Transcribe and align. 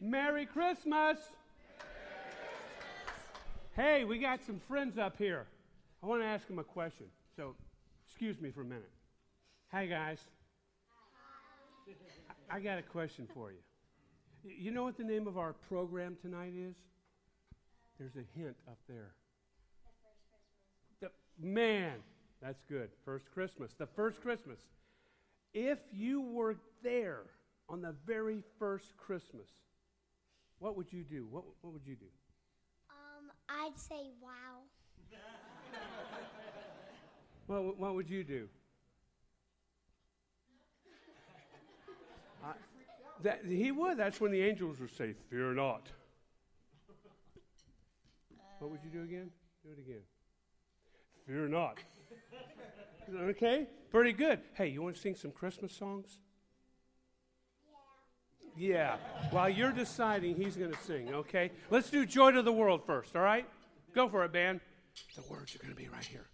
Merry 0.00 0.46
Christmas. 0.46 1.18
Hey, 3.74 4.04
we 4.04 4.18
got 4.18 4.44
some 4.44 4.60
friends 4.68 4.96
up 4.96 5.16
here. 5.18 5.46
I 6.02 6.06
want 6.06 6.22
to 6.22 6.26
ask 6.26 6.46
them 6.46 6.58
a 6.58 6.64
question. 6.64 7.06
So, 7.36 7.56
excuse 8.06 8.40
me 8.40 8.50
for 8.50 8.62
a 8.62 8.64
minute. 8.64 8.90
Hi, 9.72 9.86
guys. 9.86 10.20
I, 12.50 12.56
I 12.56 12.60
got 12.60 12.78
a 12.78 12.82
question 12.82 13.26
for 13.34 13.50
you. 13.50 13.58
You 14.44 14.70
know 14.70 14.84
what 14.84 14.96
the 14.96 15.04
name 15.04 15.26
of 15.26 15.36
our 15.36 15.52
program 15.52 16.16
tonight 16.22 16.52
is? 16.56 16.76
There's 17.98 18.14
a 18.14 18.38
hint 18.38 18.56
up 18.68 18.78
there. 18.88 19.14
The, 21.00 21.10
man, 21.40 21.94
that's 22.40 22.62
good. 22.68 22.90
First 23.04 23.30
Christmas. 23.32 23.72
The 23.76 23.86
first 23.86 24.22
Christmas. 24.22 24.60
If 25.54 25.78
you 25.92 26.20
were 26.20 26.56
there 26.84 27.22
on 27.68 27.82
the 27.82 27.94
very 28.06 28.42
first 28.58 28.96
Christmas, 28.96 29.48
what 30.58 30.76
would 30.76 30.92
you 30.92 31.02
do? 31.02 31.26
What, 31.30 31.44
what 31.60 31.72
would 31.72 31.86
you 31.86 31.96
do? 31.96 32.06
Um, 32.90 33.30
I'd 33.48 33.78
say 33.78 34.10
wow. 34.20 34.62
What, 37.46 37.78
what 37.78 37.94
would 37.94 38.10
you 38.10 38.24
do? 38.24 38.48
I- 42.44 42.52
that, 43.22 43.44
he 43.44 43.72
would. 43.72 43.96
That's 43.96 44.20
when 44.20 44.30
the 44.30 44.42
angels 44.42 44.78
would 44.80 44.94
say, 44.94 45.14
Fear 45.30 45.54
not. 45.54 45.88
What 48.58 48.70
would 48.70 48.80
you 48.84 48.90
do 48.90 49.02
again? 49.02 49.30
Do 49.64 49.70
it 49.72 49.78
again. 49.78 50.02
Fear 51.26 51.48
not. 51.48 51.78
okay? 53.20 53.66
Pretty 53.90 54.12
good. 54.12 54.40
Hey, 54.54 54.68
you 54.68 54.82
want 54.82 54.94
to 54.96 55.00
sing 55.00 55.14
some 55.14 55.30
Christmas 55.30 55.72
songs? 55.72 56.18
Yeah. 58.58 58.96
While 59.30 59.48
you're 59.48 59.72
deciding, 59.72 60.34
he's 60.34 60.56
going 60.56 60.72
to 60.72 60.78
sing, 60.80 61.14
okay? 61.14 61.52
Let's 61.70 61.90
do 61.90 62.04
Joy 62.04 62.32
to 62.32 62.42
the 62.42 62.52
World 62.52 62.82
first, 62.84 63.14
all 63.14 63.22
right? 63.22 63.46
Go 63.94 64.08
for 64.08 64.24
it, 64.24 64.32
band. 64.32 64.60
The 65.14 65.22
words 65.30 65.54
are 65.54 65.58
going 65.58 65.72
to 65.72 65.80
be 65.80 65.88
right 65.88 66.04
here. 66.04 66.26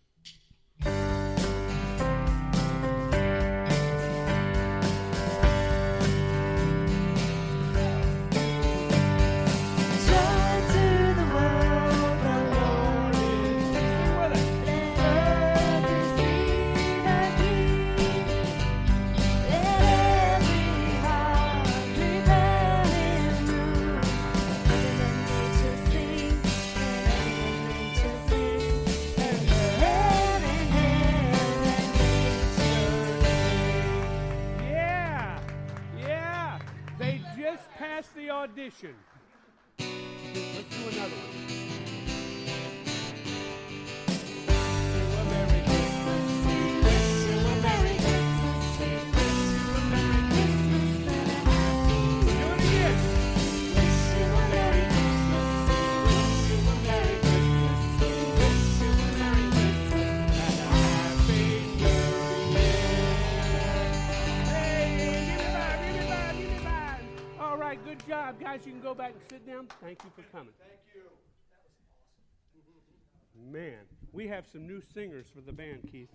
Audition. 38.31 38.95
Job, 68.25 68.41
guys. 68.41 68.61
You 68.65 68.73
can 68.73 68.81
go 68.81 68.95
back 68.95 69.13
and 69.13 69.21
sit 69.31 69.47
down. 69.47 69.69
Thank 69.83 70.03
you 70.03 70.11
for 70.17 70.23
coming. 70.35 70.55
Thank 70.59 70.81
you. 70.95 71.03
Man, 73.53 73.81
we 74.13 74.27
have 74.29 74.47
some 74.47 74.67
new 74.67 74.81
singers 74.95 75.27
for 75.35 75.43
the 75.43 75.53
band, 75.53 75.87
Keith. 75.91 76.09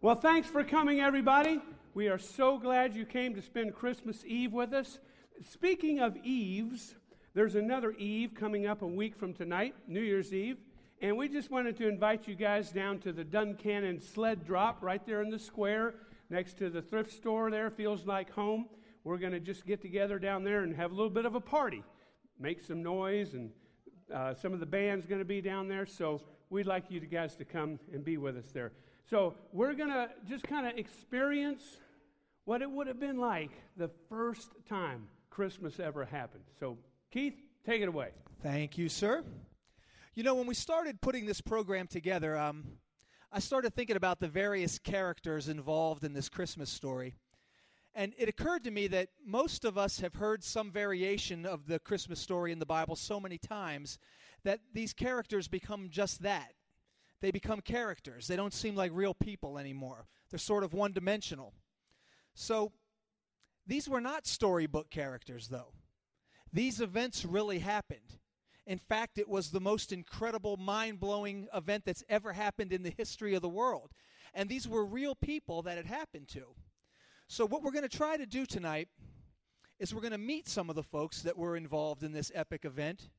Well, 0.00 0.14
thanks 0.14 0.48
for 0.48 0.62
coming, 0.62 1.00
everybody. 1.00 1.60
We 1.94 2.06
are 2.06 2.18
so 2.18 2.56
glad 2.56 2.94
you 2.94 3.04
came 3.04 3.34
to 3.34 3.42
spend 3.42 3.74
Christmas 3.74 4.24
Eve 4.24 4.52
with 4.52 4.72
us. 4.72 5.00
Speaking 5.50 5.98
of 5.98 6.16
Eves, 6.18 6.94
there's 7.34 7.56
another 7.56 7.90
Eve 7.92 8.32
coming 8.32 8.66
up 8.66 8.82
a 8.82 8.86
week 8.86 9.16
from 9.16 9.32
tonight, 9.32 9.74
New 9.88 10.02
Year's 10.02 10.32
Eve. 10.32 10.58
And 11.02 11.16
we 11.16 11.28
just 11.28 11.50
wanted 11.50 11.76
to 11.78 11.88
invite 11.88 12.28
you 12.28 12.36
guys 12.36 12.70
down 12.70 13.00
to 13.00 13.12
the 13.12 13.24
Duncannon 13.24 14.00
sled 14.00 14.46
drop 14.46 14.82
right 14.82 15.04
there 15.04 15.20
in 15.20 15.30
the 15.30 15.38
square 15.38 15.94
next 16.30 16.58
to 16.58 16.70
the 16.70 16.80
thrift 16.80 17.10
store 17.10 17.50
there. 17.50 17.70
Feels 17.70 18.06
like 18.06 18.30
home. 18.30 18.66
We're 19.06 19.18
going 19.18 19.34
to 19.34 19.38
just 19.38 19.64
get 19.64 19.80
together 19.80 20.18
down 20.18 20.42
there 20.42 20.64
and 20.64 20.74
have 20.74 20.90
a 20.90 20.94
little 20.94 21.10
bit 21.10 21.26
of 21.26 21.36
a 21.36 21.40
party, 21.40 21.84
make 22.40 22.60
some 22.60 22.82
noise, 22.82 23.34
and 23.34 23.52
uh, 24.12 24.34
some 24.34 24.52
of 24.52 24.58
the 24.58 24.66
band's 24.66 25.06
going 25.06 25.20
to 25.20 25.24
be 25.24 25.40
down 25.40 25.68
there. 25.68 25.86
So 25.86 26.20
we'd 26.50 26.66
like 26.66 26.90
you 26.90 26.98
guys 26.98 27.36
to 27.36 27.44
come 27.44 27.78
and 27.92 28.04
be 28.04 28.16
with 28.16 28.36
us 28.36 28.50
there. 28.52 28.72
So 29.08 29.36
we're 29.52 29.74
going 29.74 29.90
to 29.90 30.08
just 30.28 30.42
kind 30.42 30.66
of 30.66 30.76
experience 30.76 31.62
what 32.46 32.62
it 32.62 32.68
would 32.68 32.88
have 32.88 32.98
been 32.98 33.18
like 33.18 33.52
the 33.76 33.90
first 34.08 34.50
time 34.68 35.06
Christmas 35.30 35.78
ever 35.78 36.04
happened. 36.04 36.42
So, 36.58 36.76
Keith, 37.12 37.36
take 37.64 37.82
it 37.82 37.88
away. 37.88 38.08
Thank 38.42 38.76
you, 38.76 38.88
sir. 38.88 39.22
You 40.16 40.24
know, 40.24 40.34
when 40.34 40.48
we 40.48 40.54
started 40.54 41.00
putting 41.00 41.26
this 41.26 41.40
program 41.40 41.86
together, 41.86 42.36
um, 42.36 42.64
I 43.30 43.38
started 43.38 43.72
thinking 43.72 43.94
about 43.94 44.18
the 44.18 44.26
various 44.26 44.80
characters 44.80 45.48
involved 45.48 46.02
in 46.02 46.12
this 46.12 46.28
Christmas 46.28 46.70
story. 46.70 47.14
And 47.96 48.12
it 48.18 48.28
occurred 48.28 48.62
to 48.64 48.70
me 48.70 48.88
that 48.88 49.08
most 49.24 49.64
of 49.64 49.78
us 49.78 50.00
have 50.00 50.16
heard 50.16 50.44
some 50.44 50.70
variation 50.70 51.46
of 51.46 51.66
the 51.66 51.78
Christmas 51.78 52.20
story 52.20 52.52
in 52.52 52.58
the 52.58 52.66
Bible 52.66 52.94
so 52.94 53.18
many 53.18 53.38
times 53.38 53.98
that 54.44 54.60
these 54.74 54.92
characters 54.92 55.48
become 55.48 55.88
just 55.88 56.22
that. 56.22 56.52
They 57.22 57.30
become 57.30 57.62
characters. 57.62 58.26
They 58.26 58.36
don't 58.36 58.52
seem 58.52 58.76
like 58.76 58.90
real 58.92 59.14
people 59.14 59.56
anymore. 59.56 60.08
They're 60.28 60.38
sort 60.38 60.62
of 60.62 60.74
one 60.74 60.92
dimensional. 60.92 61.54
So, 62.34 62.72
these 63.66 63.88
were 63.88 64.02
not 64.02 64.26
storybook 64.26 64.90
characters, 64.90 65.48
though. 65.48 65.72
These 66.52 66.82
events 66.82 67.24
really 67.24 67.60
happened. 67.60 68.18
In 68.66 68.78
fact, 68.78 69.16
it 69.16 69.28
was 69.28 69.50
the 69.50 69.60
most 69.60 69.90
incredible, 69.90 70.58
mind 70.58 71.00
blowing 71.00 71.48
event 71.54 71.84
that's 71.86 72.04
ever 72.10 72.34
happened 72.34 72.74
in 72.74 72.82
the 72.82 72.94
history 72.94 73.34
of 73.34 73.40
the 73.40 73.48
world. 73.48 73.90
And 74.34 74.50
these 74.50 74.68
were 74.68 74.84
real 74.84 75.14
people 75.14 75.62
that 75.62 75.78
it 75.78 75.86
happened 75.86 76.28
to. 76.28 76.54
So, 77.28 77.46
what 77.46 77.62
we're 77.62 77.72
going 77.72 77.88
to 77.88 77.96
try 77.96 78.16
to 78.16 78.26
do 78.26 78.46
tonight 78.46 78.88
is 79.78 79.94
we're 79.94 80.00
going 80.00 80.12
to 80.12 80.18
meet 80.18 80.48
some 80.48 80.70
of 80.70 80.76
the 80.76 80.82
folks 80.82 81.22
that 81.22 81.36
were 81.36 81.56
involved 81.56 82.02
in 82.02 82.12
this 82.12 82.30
epic 82.34 82.64
event. 82.64 83.10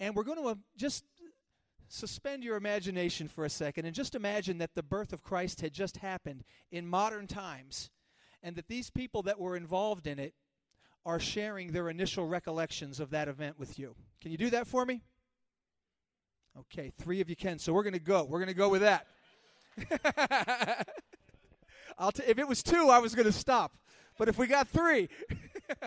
And 0.00 0.16
we're 0.16 0.24
going 0.24 0.38
to 0.38 0.48
uh, 0.48 0.54
just 0.76 1.04
suspend 1.88 2.42
your 2.42 2.56
imagination 2.56 3.28
for 3.28 3.44
a 3.44 3.50
second 3.50 3.84
and 3.84 3.94
just 3.94 4.14
imagine 4.14 4.58
that 4.58 4.74
the 4.74 4.82
birth 4.82 5.12
of 5.12 5.22
Christ 5.22 5.60
had 5.60 5.72
just 5.72 5.98
happened 5.98 6.42
in 6.70 6.86
modern 6.86 7.26
times 7.26 7.90
and 8.42 8.56
that 8.56 8.66
these 8.66 8.90
people 8.90 9.22
that 9.22 9.38
were 9.38 9.56
involved 9.56 10.06
in 10.06 10.18
it 10.18 10.34
are 11.04 11.20
sharing 11.20 11.72
their 11.72 11.88
initial 11.88 12.26
recollections 12.26 12.98
of 12.98 13.10
that 13.10 13.28
event 13.28 13.58
with 13.58 13.78
you. 13.78 13.94
Can 14.20 14.32
you 14.32 14.38
do 14.38 14.50
that 14.50 14.66
for 14.66 14.84
me? 14.84 15.02
Okay, 16.58 16.92
three 16.98 17.20
of 17.20 17.30
you 17.30 17.36
can. 17.36 17.58
So 17.58 17.72
we're 17.72 17.82
going 17.82 17.92
to 17.92 17.98
go. 17.98 18.24
We're 18.24 18.38
going 18.38 18.48
to 18.48 18.54
go 18.54 18.68
with 18.68 18.82
that. 18.82 19.06
I'll 21.98 22.12
t- 22.12 22.22
if 22.26 22.38
it 22.38 22.48
was 22.48 22.62
two, 22.62 22.88
I 22.88 22.98
was 22.98 23.14
going 23.14 23.26
to 23.26 23.32
stop. 23.32 23.76
But 24.18 24.28
if 24.28 24.38
we 24.38 24.46
got 24.46 24.68
three, 24.68 25.08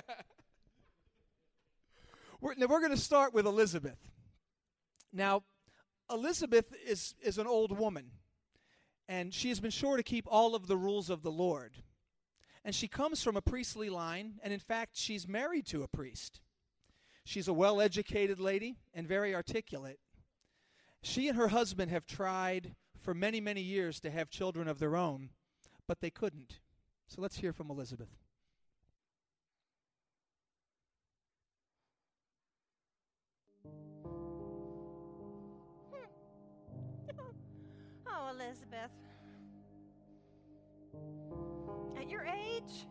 we're, 2.42 2.56
we're 2.57 2.80
going 2.80 2.92
to 2.92 2.98
start 2.98 3.34
with 3.34 3.46
Elizabeth. 3.46 4.00
Now, 5.13 5.44
Elizabeth 6.12 6.74
is, 6.86 7.16
is 7.22 7.38
an 7.38 7.48
old 7.48 7.78
woman, 7.78 8.12
and 9.07 9.34
she 9.34 9.50
has 9.50 9.60
been 9.60 9.72
sure 9.72 9.98
to 9.98 10.04
keep 10.04 10.25
all 10.28 10.56
of 10.56 10.68
the 10.68 10.78
rules 10.78 11.10
of 11.10 11.24
the 11.24 11.31
Lord. 11.31 11.78
And 12.63 12.74
she 12.74 12.88
comes 12.88 13.24
from 13.24 13.38
a 13.38 13.42
priestly 13.42 13.90
line, 13.90 14.40
and 14.44 14.51
in 14.51 14.60
fact, 14.60 14.98
she's 14.98 15.28
married 15.28 15.68
to 15.68 15.84
a 15.84 15.88
priest. 15.88 16.42
She's 17.24 17.48
a 17.48 17.54
well 17.54 17.80
educated 17.81 18.40
lady 18.40 18.78
and 18.94 19.08
very 19.08 19.34
articulate. 19.34 20.00
She 21.01 21.28
and 21.28 21.38
her 21.38 21.50
husband 21.50 21.92
have 21.92 22.06
tried 22.06 22.75
for 23.00 23.13
many, 23.13 23.40
many 23.40 23.62
years 23.62 24.00
to 24.00 24.12
have 24.12 24.30
children 24.30 24.68
of 24.68 24.80
their 24.80 24.96
own, 24.96 25.30
but 25.88 26.02
they 26.02 26.10
couldn't. 26.10 26.60
So 27.08 27.22
let's 27.22 27.38
hear 27.38 27.54
from 27.54 27.70
Elizabeth. 27.70 28.10
Oh, 38.08 38.32
Elizabeth. 38.34 38.92
At 41.98 42.10
your 42.10 42.24
age? 42.24 42.88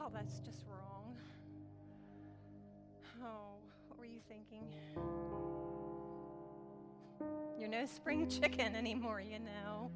Oh, 0.00 0.10
that's 0.12 0.40
just 0.40 0.64
wrong. 0.68 1.16
Oh, 3.22 3.58
what 3.86 3.98
were 3.98 4.06
you 4.06 4.20
thinking? 4.28 4.64
You're 7.58 7.68
no 7.68 7.86
spring 7.86 8.28
chicken 8.40 8.74
anymore, 8.74 9.20
you 9.20 9.38
know. 9.38 9.90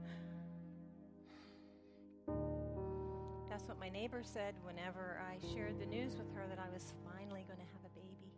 That's 3.54 3.68
what 3.68 3.78
my 3.78 3.88
neighbor 3.88 4.24
said 4.24 4.56
whenever 4.64 5.22
I 5.22 5.38
shared 5.54 5.78
the 5.78 5.86
news 5.86 6.16
with 6.16 6.26
her 6.34 6.44
that 6.48 6.58
I 6.58 6.68
was 6.74 6.92
finally 7.06 7.44
going 7.46 7.60
to 7.60 7.70
have 7.72 7.84
a 7.86 7.94
baby. 7.94 8.32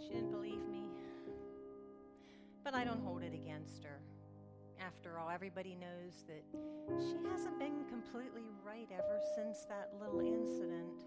She 0.00 0.14
didn't 0.14 0.30
believe 0.30 0.66
me. 0.66 0.86
But 2.64 2.72
I 2.72 2.82
don't 2.82 3.02
hold 3.04 3.22
it 3.22 3.34
against 3.34 3.84
her. 3.84 4.00
After 4.80 5.18
all, 5.18 5.28
everybody 5.28 5.74
knows 5.74 6.24
that 6.28 6.42
she 6.98 7.18
hasn't 7.30 7.58
been 7.58 7.84
completely 7.90 8.48
right 8.66 8.88
ever 8.90 9.20
since 9.34 9.66
that 9.68 9.92
little 10.00 10.20
incident. 10.20 11.04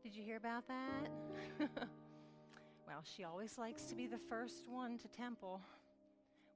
Did 0.00 0.14
you 0.14 0.22
hear 0.22 0.36
about 0.36 0.68
that? 0.68 1.10
well, 2.86 3.02
she 3.02 3.24
always 3.24 3.58
likes 3.58 3.86
to 3.86 3.96
be 3.96 4.06
the 4.06 4.20
first 4.28 4.68
one 4.68 4.96
to 4.98 5.08
temple. 5.08 5.60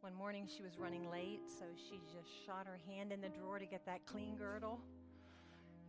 One 0.00 0.14
morning 0.14 0.48
she 0.56 0.62
was 0.62 0.78
running 0.78 1.10
late, 1.10 1.42
so 1.46 1.66
she 1.76 2.00
just 2.16 2.30
shot 2.46 2.66
her 2.66 2.78
hand 2.90 3.12
in 3.12 3.20
the 3.20 3.28
drawer 3.28 3.58
to 3.58 3.66
get 3.66 3.84
that 3.84 4.06
clean 4.06 4.34
girdle, 4.34 4.80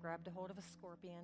grabbed 0.01 0.27
a 0.27 0.31
hold 0.31 0.51
of 0.51 0.57
a 0.57 0.61
scorpion. 0.61 1.23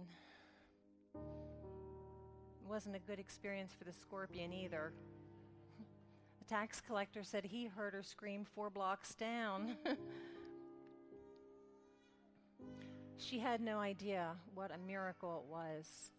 It 1.14 2.70
wasn't 2.70 2.96
a 2.96 3.00
good 3.00 3.20
experience 3.20 3.74
for 3.78 3.84
the 3.84 3.92
scorpion 3.92 4.54
either. 4.54 4.94
The 6.40 6.46
tax 6.46 6.80
collector 6.80 7.24
said 7.24 7.44
he 7.44 7.66
heard 7.66 7.94
her 7.94 8.04
scream 8.04 8.46
four 8.56 8.70
blocks 8.70 9.14
down. 9.16 9.76
she 13.18 13.40
had 13.40 13.60
no 13.60 13.80
idea 13.80 14.32
what 14.56 14.72
a 14.72 14.78
miracle 14.88 15.44
it 15.46 15.52
was 15.52 16.12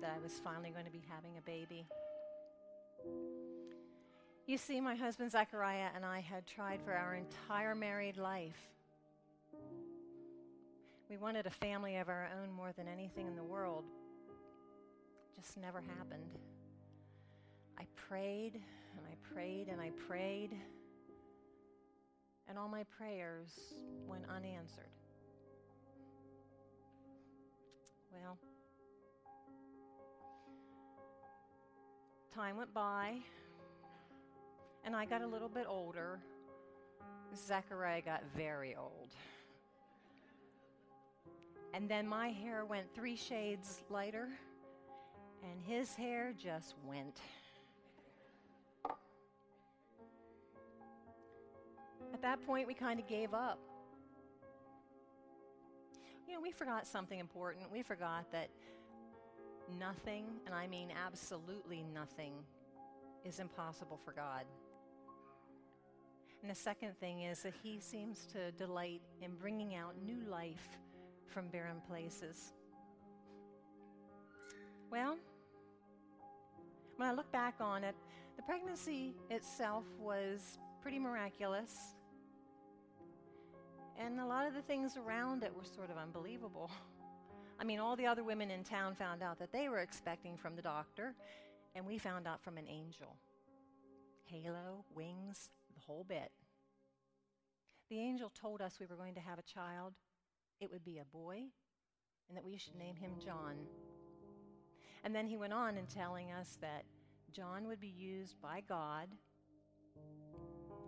that 0.00 0.10
I 0.10 0.20
was 0.20 0.40
finally 0.42 0.70
going 0.70 0.86
to 0.86 0.90
be 0.90 1.04
having 1.08 1.38
a 1.38 1.42
baby. 1.42 1.86
You 4.46 4.58
see, 4.58 4.78
my 4.78 4.94
husband 4.94 5.32
Zachariah 5.32 5.88
and 5.94 6.04
I 6.04 6.20
had 6.20 6.46
tried 6.46 6.82
for 6.82 6.92
our 6.92 7.14
entire 7.14 7.74
married 7.74 8.18
life. 8.18 8.58
We 11.08 11.16
wanted 11.16 11.46
a 11.46 11.50
family 11.50 11.96
of 11.96 12.10
our 12.10 12.28
own 12.38 12.52
more 12.52 12.70
than 12.76 12.86
anything 12.86 13.26
in 13.26 13.36
the 13.36 13.42
world. 13.42 13.84
It 15.38 15.40
Just 15.40 15.56
never 15.56 15.80
happened. 15.80 16.38
I 17.78 17.84
prayed 17.96 18.60
and 18.96 19.06
I 19.06 19.14
prayed 19.32 19.68
and 19.68 19.80
I 19.80 19.90
prayed, 20.06 20.50
and 22.46 22.58
all 22.58 22.68
my 22.68 22.84
prayers 22.98 23.48
went 24.06 24.24
unanswered. 24.28 24.90
Well, 28.12 28.36
time 32.34 32.58
went 32.58 32.74
by, 32.74 33.18
and 34.84 34.94
I 34.94 35.04
got 35.06 35.22
a 35.22 35.26
little 35.26 35.48
bit 35.48 35.66
older. 35.68 36.18
Zechariah 37.34 38.02
got 38.02 38.22
very 38.36 38.76
old. 38.76 39.08
And 41.72 41.88
then 41.88 42.06
my 42.06 42.28
hair 42.28 42.64
went 42.64 42.94
three 42.94 43.16
shades 43.16 43.82
lighter, 43.90 44.28
and 45.42 45.60
his 45.60 45.94
hair 45.94 46.32
just 46.40 46.74
went. 46.86 47.18
At 52.12 52.22
that 52.22 52.46
point, 52.46 52.68
we 52.68 52.74
kind 52.74 53.00
of 53.00 53.08
gave 53.08 53.34
up. 53.34 53.58
You 56.28 56.34
know, 56.34 56.40
we 56.40 56.52
forgot 56.52 56.86
something 56.86 57.18
important. 57.18 57.64
We 57.72 57.82
forgot 57.82 58.30
that 58.30 58.50
nothing, 59.78 60.26
and 60.46 60.54
I 60.54 60.68
mean 60.68 60.90
absolutely 61.04 61.84
nothing, 61.92 62.34
is 63.24 63.40
impossible 63.40 63.98
for 64.04 64.12
God. 64.12 64.44
And 66.44 66.50
the 66.50 66.60
second 66.60 66.94
thing 67.00 67.22
is 67.22 67.40
that 67.44 67.54
He 67.62 67.80
seems 67.80 68.26
to 68.34 68.52
delight 68.52 69.00
in 69.22 69.30
bringing 69.36 69.76
out 69.76 69.94
new 70.04 70.20
life 70.28 70.68
from 71.26 71.48
barren 71.48 71.80
places. 71.88 72.52
Well, 74.90 75.16
when 76.96 77.08
I 77.08 77.12
look 77.12 77.32
back 77.32 77.54
on 77.60 77.82
it, 77.82 77.94
the 78.36 78.42
pregnancy 78.42 79.14
itself 79.30 79.84
was 79.98 80.58
pretty 80.82 80.98
miraculous. 80.98 81.94
And 83.98 84.20
a 84.20 84.26
lot 84.26 84.46
of 84.46 84.52
the 84.52 84.60
things 84.60 84.98
around 84.98 85.44
it 85.44 85.56
were 85.56 85.64
sort 85.64 85.88
of 85.88 85.96
unbelievable. 85.96 86.70
I 87.58 87.64
mean, 87.64 87.78
all 87.78 87.96
the 87.96 88.06
other 88.06 88.22
women 88.22 88.50
in 88.50 88.64
town 88.64 88.96
found 88.96 89.22
out 89.22 89.38
that 89.38 89.50
they 89.50 89.70
were 89.70 89.78
expecting 89.78 90.36
from 90.36 90.56
the 90.56 90.62
doctor, 90.62 91.14
and 91.74 91.86
we 91.86 91.96
found 91.96 92.26
out 92.26 92.42
from 92.44 92.58
an 92.58 92.66
angel. 92.68 93.16
Halo, 94.26 94.84
wings, 94.94 95.52
whole 95.86 96.04
bit. 96.04 96.30
The 97.90 97.98
angel 98.00 98.30
told 98.30 98.60
us 98.60 98.78
we 98.80 98.86
were 98.86 98.96
going 98.96 99.14
to 99.14 99.20
have 99.20 99.38
a 99.38 99.42
child, 99.42 99.94
it 100.60 100.70
would 100.70 100.84
be 100.84 100.98
a 100.98 101.04
boy, 101.04 101.44
and 102.28 102.36
that 102.36 102.44
we 102.44 102.56
should 102.56 102.76
name 102.76 102.96
him 102.96 103.12
John. 103.24 103.56
And 105.04 105.14
then 105.14 105.26
he 105.26 105.36
went 105.36 105.52
on 105.52 105.76
in 105.76 105.86
telling 105.86 106.32
us 106.32 106.56
that 106.60 106.84
John 107.32 107.68
would 107.68 107.80
be 107.80 107.92
used 107.96 108.40
by 108.40 108.62
God 108.66 109.08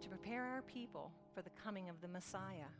to 0.01 0.09
prepare 0.09 0.45
our 0.45 0.63
people 0.63 1.13
for 1.35 1.43
the 1.43 1.51
coming 1.63 1.89
of 1.89 2.01
the 2.01 2.09
Messiah. 2.09 2.71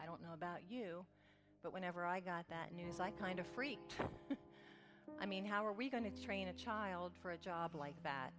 I 0.00 0.06
don't 0.06 0.22
know 0.22 0.32
about 0.32 0.60
you, 0.68 1.04
but 1.62 1.72
whenever 1.72 2.04
I 2.04 2.20
got 2.20 2.48
that 2.48 2.74
news, 2.74 3.00
I 3.00 3.10
kind 3.10 3.38
of 3.38 3.46
freaked. 3.46 3.94
I 5.20 5.26
mean, 5.26 5.44
how 5.44 5.66
are 5.66 5.72
we 5.72 5.90
going 5.90 6.04
to 6.04 6.24
train 6.24 6.48
a 6.48 6.52
child 6.52 7.12
for 7.20 7.32
a 7.32 7.38
job 7.38 7.74
like 7.74 8.02
that? 8.02 8.32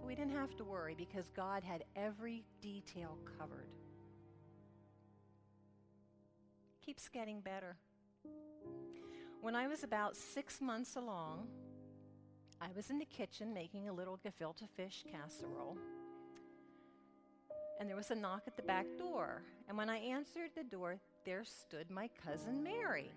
But 0.00 0.06
we 0.06 0.14
didn't 0.14 0.32
have 0.32 0.56
to 0.56 0.64
worry 0.64 0.94
because 0.96 1.30
God 1.34 1.62
had 1.62 1.84
every 1.96 2.44
detail 2.60 3.18
covered. 3.38 3.68
Keeps 6.84 7.08
getting 7.08 7.40
better. 7.40 7.76
When 9.40 9.54
I 9.54 9.68
was 9.68 9.82
about 9.84 10.16
six 10.16 10.60
months 10.60 10.96
along, 10.96 11.48
I 12.60 12.68
was 12.74 12.90
in 12.90 12.98
the 12.98 13.04
kitchen 13.04 13.52
making 13.52 13.88
a 13.88 13.92
little 13.92 14.18
gefilte 14.18 14.68
fish 14.76 15.04
casserole. 15.10 15.76
And 17.78 17.88
there 17.88 17.96
was 17.96 18.10
a 18.10 18.14
knock 18.14 18.42
at 18.46 18.56
the 18.56 18.62
back 18.62 18.86
door. 18.98 19.42
And 19.68 19.76
when 19.76 19.90
I 19.90 19.98
answered 19.98 20.50
the 20.54 20.64
door, 20.64 20.98
there 21.24 21.44
stood 21.44 21.90
my 21.90 22.08
cousin 22.24 22.62
Mary, 22.62 23.10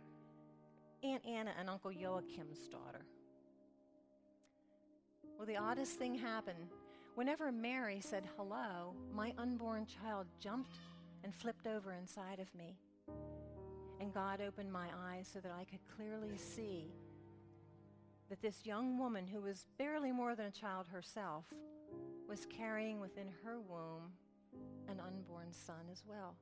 Aunt 1.03 1.25
Anna 1.25 1.51
and 1.59 1.69
Uncle 1.69 1.91
Joachim's 1.91 2.67
daughter. 2.69 3.05
Well, 5.37 5.45
the 5.45 5.57
oddest 5.57 5.99
thing 5.99 6.15
happened. 6.15 6.71
Whenever 7.13 7.51
Mary 7.51 7.99
said 8.01 8.27
hello, 8.35 8.95
my 9.13 9.33
unborn 9.37 9.85
child 9.85 10.25
jumped 10.39 10.79
and 11.23 11.33
flipped 11.33 11.67
over 11.67 11.93
inside 11.93 12.39
of 12.39 12.53
me. 12.55 12.75
And 13.99 14.13
God 14.13 14.41
opened 14.41 14.71
my 14.71 14.87
eyes 15.09 15.29
so 15.31 15.39
that 15.39 15.51
I 15.51 15.63
could 15.65 15.79
clearly 15.95 16.37
see 16.37 16.91
that 18.29 18.41
this 18.41 18.65
young 18.65 18.97
woman, 18.97 19.27
who 19.27 19.41
was 19.41 19.67
barely 19.77 20.11
more 20.11 20.35
than 20.35 20.47
a 20.47 20.51
child 20.51 20.87
herself, 20.87 21.45
was 22.27 22.47
carrying 22.47 22.99
within 22.99 23.27
her 23.43 23.59
womb 23.59 24.11
an 24.89 24.99
unborn 24.99 25.51
son 25.51 25.85
as 25.91 26.03
well. 26.07 26.35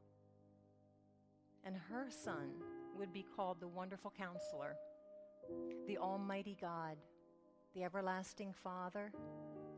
And 1.64 1.76
her 1.76 2.08
son 2.10 2.50
would 2.98 3.12
be 3.12 3.26
called 3.36 3.60
the 3.60 3.68
Wonderful 3.68 4.14
Counselor, 4.18 4.78
the 5.86 5.98
Almighty 5.98 6.58
God, 6.60 6.98
the 7.76 7.84
Everlasting 7.84 8.54
Father, 8.54 9.12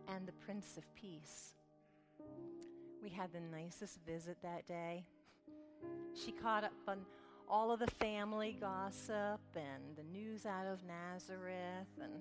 and 0.08 0.28
the 0.28 0.32
Prince 0.34 0.78
of 0.78 0.84
Peace. 0.94 1.56
We 3.02 3.10
had 3.10 3.34
the 3.34 3.40
nicest 3.40 3.98
visit 4.06 4.38
that 4.44 4.68
day. 4.68 5.04
She 6.14 6.32
caught 6.32 6.64
up 6.64 6.74
on 6.88 7.00
all 7.50 7.72
of 7.72 7.80
the 7.80 7.88
family 7.88 8.56
gossip 8.60 9.42
and 9.56 9.96
the 9.96 10.04
news 10.04 10.46
out 10.46 10.68
of 10.68 10.84
Nazareth, 10.86 11.88
and 12.00 12.14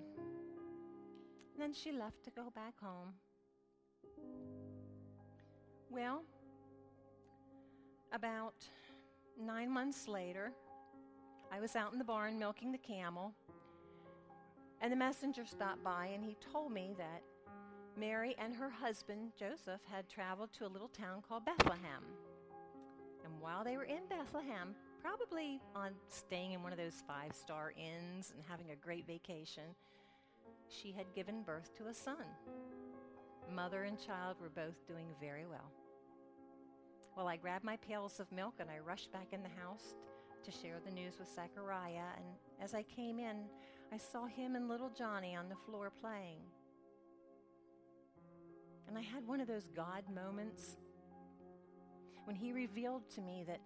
then 1.59 1.73
she 1.73 1.91
left 1.91 2.23
to 2.23 2.31
go 2.31 2.51
back 2.55 2.73
home. 2.81 3.13
Well, 5.91 6.23
about 8.13 8.55
nine 9.39 9.69
months 9.69 10.07
later, 10.07 10.51
I 11.51 11.59
was 11.59 11.75
out 11.75 11.93
in 11.93 11.99
the 11.99 12.03
barn 12.03 12.39
milking 12.39 12.71
the 12.71 12.79
camel, 12.79 13.33
and 14.81 14.91
the 14.91 14.95
messenger 14.95 15.45
stopped 15.45 15.83
by 15.83 16.07
and 16.13 16.23
he 16.23 16.35
told 16.51 16.71
me 16.71 16.93
that 16.97 17.21
Mary 17.99 18.35
and 18.37 18.55
her 18.55 18.69
husband, 18.69 19.31
Joseph, 19.37 19.81
had 19.91 20.07
traveled 20.07 20.53
to 20.53 20.65
a 20.65 20.69
little 20.69 20.89
town 20.89 21.23
called 21.27 21.45
Bethlehem. 21.45 22.03
And 23.25 23.33
while 23.41 23.63
they 23.63 23.75
were 23.75 23.85
in 23.85 24.05
Bethlehem, 24.07 24.75
probably 25.01 25.59
on 25.75 25.91
staying 26.07 26.51
in 26.51 26.61
one 26.61 26.71
of 26.71 26.77
those 26.77 27.03
five 27.07 27.33
star 27.33 27.73
inns 27.75 28.31
and 28.35 28.43
having 28.47 28.69
a 28.71 28.75
great 28.75 29.07
vacation, 29.07 29.63
she 30.69 30.91
had 30.91 31.11
given 31.15 31.41
birth 31.41 31.75
to 31.77 31.87
a 31.87 31.93
son. 31.93 32.25
Mother 33.53 33.85
and 33.85 33.99
child 33.99 34.37
were 34.39 34.49
both 34.49 34.85
doing 34.87 35.07
very 35.19 35.45
well. 35.45 35.71
Well, 37.15 37.27
I 37.27 37.37
grabbed 37.37 37.63
my 37.63 37.77
pails 37.77 38.19
of 38.19 38.31
milk 38.31 38.55
and 38.59 38.69
I 38.69 38.77
rushed 38.79 39.11
back 39.11 39.27
in 39.31 39.41
the 39.41 39.61
house 39.61 39.95
to 40.43 40.51
share 40.51 40.79
the 40.85 40.91
news 40.91 41.13
with 41.17 41.33
Zachariah. 41.33 42.13
and 42.15 42.25
as 42.61 42.75
I 42.75 42.83
came 42.83 43.17
in, 43.17 43.45
I 43.91 43.97
saw 43.97 44.25
him 44.25 44.55
and 44.55 44.67
little 44.67 44.89
Johnny 44.89 45.35
on 45.35 45.49
the 45.49 45.55
floor 45.65 45.91
playing. 46.01 46.39
And 48.87 48.97
I 48.97 49.01
had 49.01 49.27
one 49.27 49.41
of 49.41 49.47
those 49.47 49.67
God 49.75 50.03
moments 50.13 50.75
when 52.25 52.35
he 52.35 52.51
revealed 52.51 53.03
to 53.15 53.21
me 53.21 53.43
that 53.47 53.59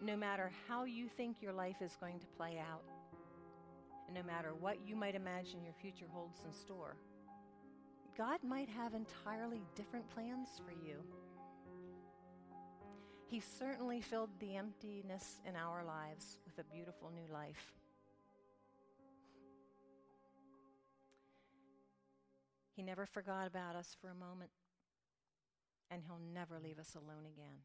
no 0.00 0.16
matter 0.16 0.50
how 0.68 0.84
you 0.84 1.08
think 1.08 1.40
your 1.40 1.52
life 1.52 1.76
is 1.80 1.96
going 2.00 2.18
to 2.18 2.26
play 2.26 2.58
out, 2.58 2.82
and 4.06 4.16
no 4.16 4.22
matter 4.22 4.52
what 4.60 4.76
you 4.86 4.96
might 4.96 5.14
imagine 5.14 5.62
your 5.64 5.74
future 5.80 6.06
holds 6.12 6.40
in 6.44 6.52
store, 6.52 6.96
God 8.18 8.38
might 8.42 8.68
have 8.68 8.94
entirely 8.94 9.62
different 9.74 10.08
plans 10.10 10.48
for 10.64 10.72
you. 10.86 10.96
He 13.28 13.40
certainly 13.40 14.02
filled 14.02 14.28
the 14.40 14.56
emptiness 14.56 15.40
in 15.48 15.56
our 15.56 15.84
lives 15.84 16.38
with 16.44 16.58
a 16.58 16.74
beautiful 16.74 17.10
new 17.14 17.32
life. 17.32 17.81
He 22.74 22.82
never 22.82 23.06
forgot 23.06 23.46
about 23.46 23.76
us 23.76 23.96
for 24.00 24.08
a 24.08 24.14
moment, 24.14 24.50
and 25.90 26.02
He'll 26.04 26.20
never 26.32 26.58
leave 26.58 26.78
us 26.78 26.94
alone 26.94 27.26
again. 27.26 27.60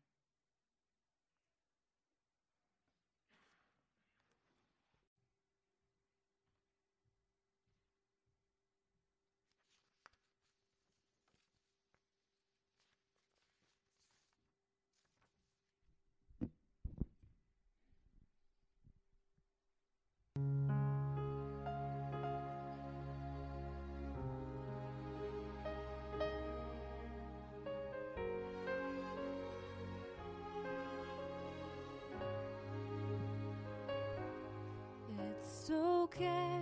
Okay, 36.08 36.62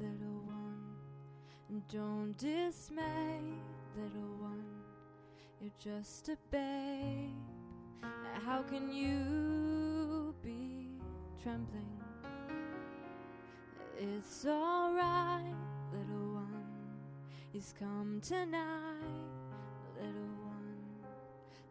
little 0.00 0.40
one. 0.46 1.82
Don't 1.88 2.36
dismay, 2.36 3.40
little 3.96 4.36
one. 4.40 4.64
You're 5.60 5.70
just 5.78 6.28
a 6.28 6.36
babe. 6.50 7.30
How 8.46 8.62
can 8.62 8.92
you 8.92 10.34
be 10.42 10.90
trembling? 11.42 12.00
It's 13.98 14.46
alright, 14.46 15.54
little 15.92 16.34
one. 16.34 16.66
He's 17.52 17.74
come 17.78 18.20
tonight, 18.22 18.60
little 19.96 20.34
one. 20.42 20.78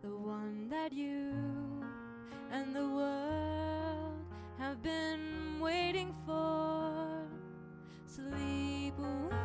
The 0.02 0.16
one 0.16 0.70
that 0.70 0.92
you 0.92 1.34
and 2.52 2.76
the 2.76 2.88
world 2.88 4.18
have 4.58 4.82
been 4.82 5.60
waiting 5.60 6.14
for. 6.26 6.73
Sleep. 8.16 8.94
Away, 9.00 9.43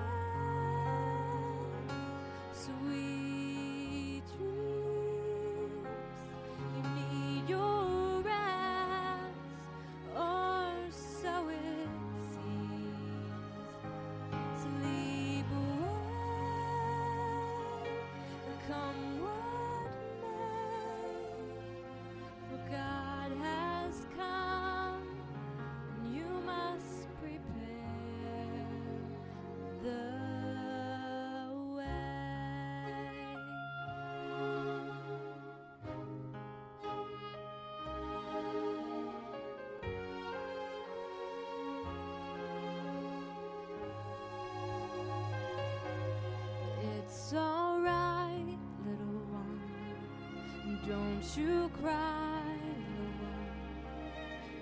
Don't 51.37 51.71
cry. 51.83 52.43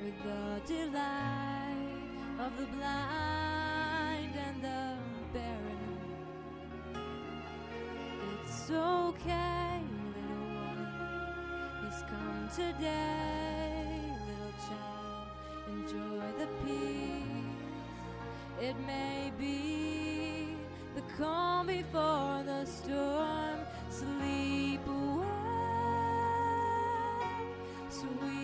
With 0.02 0.18
the 0.24 0.60
delight 0.66 1.76
of 2.40 2.56
the 2.58 2.66
blind 2.76 4.34
and 4.34 4.62
the 4.62 4.96
barren. 5.32 5.98
It's 8.42 8.70
okay, 8.70 9.80
little 10.14 10.48
one. 10.56 10.88
He's 11.84 12.02
come 12.02 12.48
today, 12.54 14.00
little 14.26 14.54
child. 14.66 15.28
Enjoy 15.68 16.26
the 16.38 16.48
peace. 16.64 17.16
It 18.60 18.76
may 18.86 19.32
be 19.38 20.56
the 20.96 21.02
calm 21.16 21.66
before 21.68 22.42
the 22.44 22.64
storm. 22.66 23.60
Sleep 23.88 24.80
away, 24.86 25.15
sweet 27.96 28.35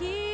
and 0.00 0.27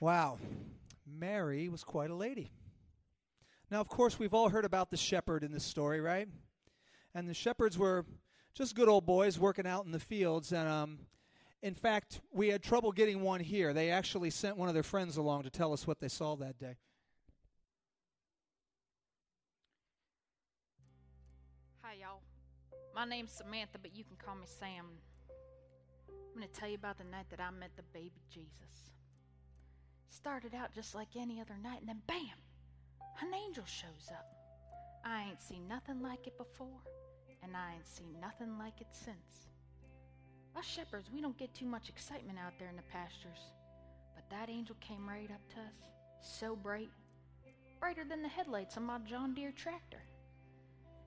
Wow. 0.00 0.38
Mary 1.06 1.68
was 1.68 1.84
quite 1.84 2.10
a 2.10 2.14
lady. 2.14 2.50
Now, 3.70 3.80
of 3.80 3.88
course, 3.88 4.18
we've 4.18 4.34
all 4.34 4.48
heard 4.48 4.64
about 4.64 4.90
the 4.90 4.96
shepherd 4.96 5.42
in 5.44 5.52
this 5.52 5.64
story, 5.64 6.00
right? 6.00 6.28
And 7.14 7.28
the 7.28 7.34
shepherds 7.34 7.78
were 7.78 8.04
just 8.54 8.74
good 8.74 8.88
old 8.88 9.06
boys 9.06 9.38
working 9.38 9.66
out 9.66 9.84
in 9.84 9.92
the 9.92 10.00
fields. 10.00 10.52
And 10.52 10.68
um, 10.68 10.98
in 11.62 11.74
fact, 11.74 12.20
we 12.32 12.48
had 12.48 12.62
trouble 12.62 12.92
getting 12.92 13.22
one 13.22 13.40
here. 13.40 13.72
They 13.72 13.90
actually 13.90 14.30
sent 14.30 14.56
one 14.56 14.68
of 14.68 14.74
their 14.74 14.82
friends 14.82 15.16
along 15.16 15.44
to 15.44 15.50
tell 15.50 15.72
us 15.72 15.86
what 15.86 16.00
they 16.00 16.08
saw 16.08 16.36
that 16.36 16.58
day. 16.58 16.76
Hi, 21.82 21.94
y'all. 22.00 22.20
My 22.94 23.04
name's 23.04 23.32
Samantha, 23.32 23.78
but 23.80 23.96
you 23.96 24.04
can 24.04 24.16
call 24.16 24.34
me 24.34 24.46
Sam. 24.46 24.86
I'm 26.08 26.40
going 26.40 26.48
to 26.52 26.60
tell 26.60 26.68
you 26.68 26.76
about 26.76 26.98
the 26.98 27.04
night 27.04 27.26
that 27.30 27.40
I 27.40 27.50
met 27.50 27.70
the 27.76 27.82
baby 27.92 28.20
Jesus. 28.28 28.90
Started 30.14 30.54
out 30.54 30.72
just 30.72 30.94
like 30.94 31.08
any 31.16 31.40
other 31.40 31.56
night, 31.62 31.80
and 31.80 31.88
then 31.88 32.00
bam, 32.06 32.38
an 33.20 33.34
angel 33.34 33.64
shows 33.66 34.10
up. 34.10 34.26
I 35.04 35.24
ain't 35.28 35.42
seen 35.42 35.66
nothing 35.66 36.00
like 36.00 36.28
it 36.28 36.38
before, 36.38 36.80
and 37.42 37.56
I 37.56 37.74
ain't 37.74 37.86
seen 37.86 38.14
nothing 38.20 38.56
like 38.56 38.80
it 38.80 38.86
since. 38.92 39.48
Us 40.56 40.64
shepherds, 40.64 41.10
we 41.12 41.20
don't 41.20 41.36
get 41.36 41.52
too 41.52 41.66
much 41.66 41.88
excitement 41.88 42.38
out 42.38 42.52
there 42.60 42.68
in 42.68 42.76
the 42.76 42.82
pastures, 42.82 43.50
but 44.14 44.24
that 44.30 44.48
angel 44.48 44.76
came 44.80 45.06
right 45.06 45.30
up 45.32 45.46
to 45.54 45.60
us, 45.60 45.90
so 46.22 46.54
bright, 46.54 46.90
brighter 47.80 48.04
than 48.08 48.22
the 48.22 48.28
headlights 48.28 48.76
on 48.76 48.84
my 48.84 48.98
John 49.00 49.34
Deere 49.34 49.52
tractor. 49.52 50.02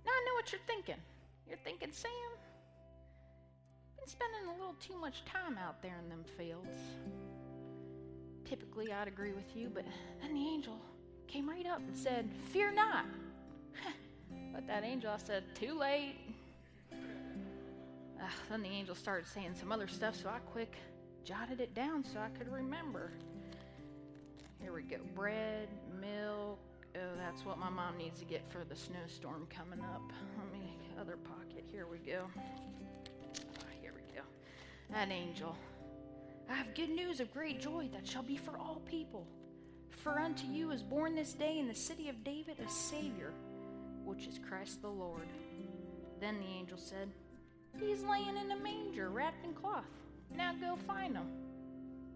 Now 0.06 0.12
I 0.12 0.24
know 0.26 0.34
what 0.36 0.52
you're 0.52 0.62
thinking. 0.68 1.02
You're 1.48 1.64
thinking, 1.64 1.94
Sam, 1.94 2.12
been 3.98 4.08
spending 4.08 4.48
a 4.50 4.60
little 4.60 4.76
too 4.82 5.00
much 5.00 5.24
time 5.24 5.58
out 5.58 5.82
there 5.82 5.98
in 6.04 6.10
them 6.10 6.26
fields. 6.38 6.82
Typically, 8.48 8.94
I'd 8.94 9.08
agree 9.08 9.34
with 9.34 9.56
you, 9.56 9.70
but 9.74 9.84
then 10.22 10.34
the 10.34 10.48
angel 10.48 10.80
came 11.28 11.50
right 11.50 11.66
up 11.66 11.80
and 11.80 11.96
said, 11.96 12.30
Fear 12.54 12.72
not. 12.72 13.06
but 14.54 14.66
that 14.68 14.84
angel, 14.84 15.12
I 15.12 15.18
said, 15.18 15.44
Too 15.56 15.78
late. 15.78 16.16
Uh, 16.92 18.26
then 18.50 18.62
the 18.62 18.70
angel 18.70 18.96
started 18.96 19.28
saying 19.28 19.54
some 19.60 19.72
other 19.72 19.88
stuff, 19.88 20.16
so 20.16 20.30
I 20.30 20.40
quick 20.40 20.76
jotted 21.26 21.60
it 21.60 21.74
down 21.74 22.06
so 22.06 22.20
I 22.20 22.30
could 22.38 22.50
remember. 22.50 23.12
Here 24.62 24.72
we 24.72 24.82
go 24.84 24.98
bread, 25.14 25.68
milk. 26.00 26.60
Oh, 26.96 27.00
that's 27.18 27.46
what 27.46 27.60
my 27.60 27.70
mom 27.70 27.98
needs 27.98 28.20
to 28.20 28.26
get 28.26 28.50
for 28.50 28.64
the 28.64 28.76
snowstorm 28.76 29.46
coming 29.50 29.82
up. 29.82 30.02
Let 30.38 30.54
me, 30.54 30.78
other 31.00 31.18
pocket. 31.18 31.66
Here 31.70 31.86
we 31.86 31.98
go. 31.98 32.28
Ah, 33.60 33.66
here 33.82 33.94
we 33.94 34.16
go. 34.16 34.22
That 34.92 35.12
angel. 35.12 35.56
I 36.50 36.54
have 36.54 36.76
good 36.76 36.90
news 36.90 37.20
of 37.20 37.34
great 37.34 37.60
joy 37.60 37.90
that 37.94 38.08
shall 38.08 38.24
be 38.24 38.38
for 38.38 38.58
all 38.58 38.82
people. 38.86 39.28
For 39.90 40.20
unto 40.20 40.48
you 40.48 40.72
is 40.72 40.82
born 40.82 41.16
this 41.16 41.34
day 41.34 41.60
in 41.60 41.68
the 41.68 41.76
city 41.76 42.08
of 42.08 42.24
David 42.24 42.58
a 42.66 42.70
Savior, 42.70 43.34
which 44.06 44.28
is 44.28 44.40
Christ 44.48 44.82
the 44.82 44.88
Lord. 44.88 45.28
Then 46.22 46.40
the 46.40 46.58
angel 46.58 46.78
said, 46.78 47.10
He's 47.78 48.04
laying 48.04 48.38
in 48.38 48.52
a 48.52 48.58
manger 48.58 49.10
wrapped 49.10 49.46
in 49.46 49.54
cloth. 49.54 49.86
Now 50.36 50.54
go 50.54 50.78
find 50.88 51.16
him. 51.16 51.28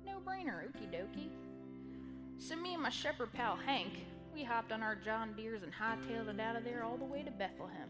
No 0.05 0.19
brainer, 0.19 0.63
okie 0.63 0.91
dokie. 0.91 1.29
So 2.38 2.55
me 2.55 2.73
and 2.73 2.84
my 2.84 2.89
shepherd 2.89 3.34
pal 3.34 3.58
Hank, 3.58 3.91
we 4.34 4.43
hopped 4.43 4.71
on 4.71 4.82
our 4.82 4.95
John 4.95 5.34
Deeres 5.36 5.62
and 5.63 5.71
hightailed 5.73 6.34
it 6.34 6.39
out 6.39 6.55
of 6.55 6.63
there 6.63 6.84
all 6.84 6.97
the 6.97 7.05
way 7.05 7.21
to 7.21 7.32
Bethlehem. 7.32 7.89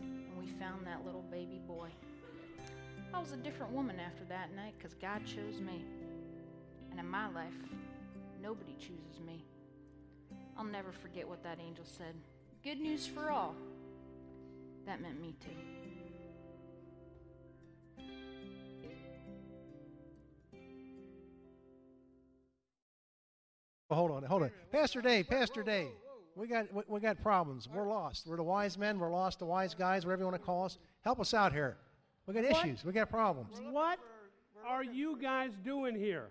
And 0.00 0.36
we 0.38 0.46
found 0.60 0.86
that 0.86 1.06
little 1.06 1.24
baby 1.30 1.60
boy. 1.66 1.88
I 3.16 3.18
was 3.18 3.32
a 3.32 3.36
different 3.38 3.72
woman 3.72 3.96
after 3.98 4.24
that 4.28 4.54
night 4.54 4.74
because 4.76 4.92
God 4.92 5.24
chose 5.24 5.58
me. 5.58 5.82
And 6.90 7.00
in 7.00 7.08
my 7.08 7.28
life, 7.30 7.54
nobody 8.42 8.74
chooses 8.78 9.20
me. 9.24 9.42
I'll 10.58 10.64
never 10.64 10.92
forget 10.92 11.26
what 11.26 11.42
that 11.42 11.58
angel 11.66 11.86
said. 11.86 12.14
Good 12.62 12.78
news 12.78 13.06
for 13.06 13.30
all. 13.30 13.54
That 14.84 15.00
meant 15.00 15.18
me 15.18 15.34
too. 15.40 15.48
Well, 23.88 23.98
hold 23.98 24.10
on, 24.10 24.24
hold 24.24 24.42
on. 24.42 24.50
Pastor 24.70 25.00
Dave, 25.00 25.26
Pastor 25.26 25.62
Dave, 25.62 25.88
we 26.34 26.48
got 26.48 26.70
we, 26.70 26.82
we 26.86 27.00
got 27.00 27.22
problems. 27.22 27.66
We're 27.66 27.88
lost. 27.88 28.26
We're 28.26 28.36
the 28.36 28.42
wise 28.42 28.76
men. 28.76 28.98
We're 28.98 29.10
lost. 29.10 29.38
The 29.38 29.46
wise 29.46 29.72
guys, 29.72 30.04
whatever 30.04 30.20
you 30.20 30.26
want 30.26 30.38
to 30.38 30.44
call 30.44 30.66
us. 30.66 30.76
Help 31.02 31.18
us 31.18 31.32
out 31.32 31.54
here. 31.54 31.78
We 32.26 32.34
got 32.34 32.44
What? 32.44 32.64
issues. 32.66 32.84
We 32.84 32.92
got 32.92 33.08
problems. 33.08 33.60
What 33.70 33.98
are 34.66 34.82
you 34.84 35.16
guys 35.20 35.52
doing 35.64 35.94
here? 35.94 36.28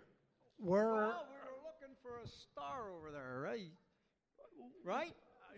We're 0.59 0.93
Well, 0.93 1.25
we 1.29 1.37
were 1.37 1.57
looking 1.65 1.95
for 2.01 2.17
a 2.23 2.27
star 2.27 2.89
over 2.97 3.11
there, 3.11 3.39
right? 3.41 3.71
Right? 4.83 5.13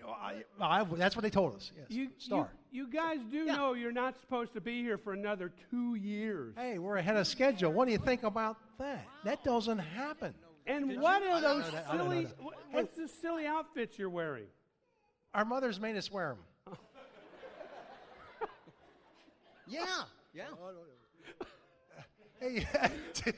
I, 0.07 0.43
I, 0.61 0.83
that's 0.85 1.15
what 1.17 1.23
they 1.23 1.29
told 1.29 1.55
us. 1.55 1.71
Yes. 1.75 1.87
You, 1.89 2.09
Star. 2.17 2.49
You, 2.71 2.83
you 2.85 2.91
guys 2.91 3.17
do 3.29 3.45
know 3.45 3.73
you're 3.73 3.91
not 3.91 4.17
supposed 4.21 4.53
to 4.53 4.61
be 4.61 4.81
here 4.81 4.97
for 4.97 5.11
another 5.11 5.51
two 5.69 5.95
years. 5.95 6.53
Hey, 6.55 6.77
we're 6.77 6.95
ahead 6.97 7.17
of 7.17 7.27
schedule. 7.27 7.73
What 7.73 7.85
do 7.87 7.91
you 7.91 7.97
think 7.97 8.23
about 8.23 8.55
that? 8.77 9.05
That 9.25 9.43
doesn't 9.43 9.79
happen. 9.79 10.33
And 10.65 11.01
what 11.01 11.23
are 11.23 11.41
those 11.41 11.65
know 11.65 11.71
that. 11.71 11.85
I 11.89 11.97
don't 11.97 12.05
know 12.05 12.11
silly? 12.11 12.25
that. 12.25 12.41
wha- 12.43 12.51
Hey. 12.69 12.77
What's 12.77 12.95
the 12.95 13.07
silly 13.07 13.45
outfits 13.47 13.97
you're 13.99 14.09
wearing? 14.09 14.45
Our 15.33 15.43
mothers 15.43 15.79
made 15.79 15.97
us 15.97 16.11
wear 16.11 16.35
them. 16.67 16.77
Yeah. 19.69 19.83
Yeah. 20.37 20.45
Hey, 22.39 22.67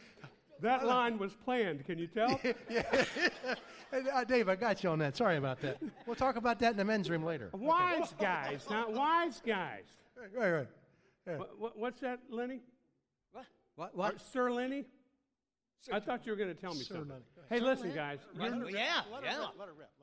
That 0.62 0.86
line 0.86 1.18
was 1.18 1.34
planned. 1.34 1.86
Can 1.86 1.98
you 1.98 2.08
tell? 2.08 2.40
Hey, 3.92 4.04
uh, 4.14 4.24
Dave, 4.24 4.48
I 4.50 4.56
got 4.56 4.84
you 4.84 4.92
on 4.92 5.00
that. 5.00 5.18
Sorry 5.18 5.38
about 5.38 5.62
that. 5.62 5.82
We'll 6.06 6.16
talk 6.16 6.36
about 6.36 6.60
that 6.60 6.72
in 6.74 6.78
the 6.78 6.86
men's 6.86 7.10
room 7.10 7.24
later. 7.24 7.50
wise 7.54 8.14
guys, 8.20 8.64
not 8.70 8.94
wise 8.94 9.42
guys. 9.44 9.86
Right, 10.38 10.52
right. 10.52 10.68
Yeah. 11.26 11.38
What, 11.38 11.60
what, 11.60 11.80
what's 11.80 12.00
that, 12.02 12.20
Lenny? 12.30 12.60
What? 13.32 13.46
What? 13.78 13.92
Or 13.96 13.98
What? 13.98 14.22
Sir 14.22 14.52
Lenny? 14.52 14.86
I 15.92 16.00
thought 16.00 16.24
you 16.28 16.34
were 16.34 16.36
going 16.36 16.54
to 16.54 16.62
tell 16.62 16.76
me 16.76 16.84
Sir 16.84 16.96
something. 16.96 17.10
Lenny. 17.14 17.24
Hey, 17.50 17.60
listen, 17.60 17.92
guys. 17.96 18.20
You're, 18.40 18.52
Right, 18.52 18.72
Yeah. 18.72 19.02
Yeah. 19.24 19.46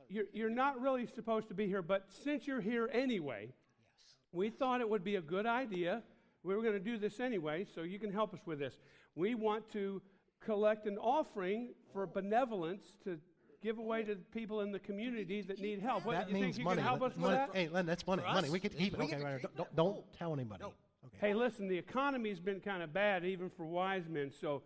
you're, 0.09 0.25
you're 0.33 0.51
not 0.51 0.81
really 0.81 1.07
supposed 1.07 1.47
to 1.47 1.55
be 1.55 1.69
here, 1.69 1.83
but 1.83 2.07
since 2.09 2.45
you're 2.45 2.61
here 2.61 2.91
anyway, 2.93 3.43
yes. 3.43 4.15
we 4.33 4.51
thought 4.51 4.81
it 4.81 4.91
would 4.91 5.05
be 5.05 5.15
a 5.15 5.23
good 5.23 5.47
idea. 5.47 6.03
We 6.47 6.55
were 6.55 6.63
going 6.63 6.75
to 6.75 6.81
do 6.81 6.97
this 6.97 7.19
anyway, 7.19 7.67
so 7.75 7.83
you 7.83 7.99
can 7.99 8.13
help 8.13 8.33
us 8.33 8.41
with 8.47 8.59
this. 8.61 8.79
We 9.17 9.35
want 9.35 9.71
to 9.73 10.01
collect 10.45 10.87
an 10.87 10.97
offering 10.99 11.71
for 11.93 12.07
benevolence 12.07 12.85
to 13.05 13.19
give 13.63 13.79
away 13.79 14.05
to 14.05 14.15
people 14.33 14.61
in 14.61 14.71
the 14.71 14.79
community 14.79 15.43
that 15.43 15.59
need 15.59 15.81
help. 15.81 16.05
What, 16.05 16.13
That 16.13 16.29
you 16.29 16.35
means 16.35 16.45
think 16.57 16.59
you 16.59 16.65
money. 16.65 16.77
can 16.77 16.85
help 16.87 17.03
us 17.03 17.17
with 17.17 17.31
that? 17.33 17.51
Hey, 17.53 17.69
Len, 17.69 17.85
that's 17.85 18.07
money. 18.07 18.23
For 18.23 18.29
Money. 18.29 18.47
us? 18.47 18.53
We 18.53 18.61
could 18.61 18.77
keep 18.79 18.93
it. 18.93 18.99
We 18.99 19.05
Okay, 19.07 19.13
get 19.17 19.21
to 19.21 19.27
right. 19.27 19.41
keep 19.41 19.57
Don't, 19.57 19.67
it. 19.69 19.77
don't, 19.77 20.13
tell 20.17 20.33
anybody. 20.33 20.63
No. 20.63 20.69
Okay. 20.69 21.29
Hey, 21.29 21.35
listen, 21.35 21.67
the 21.67 21.79
economy's 21.79 22.39
been 22.39 22.61
kind 22.61 22.83
of 22.83 22.93
bad, 22.93 23.25
even 23.25 23.51
for 23.51 23.65
wise 23.67 24.05
men, 24.09 24.31
so 24.41 24.63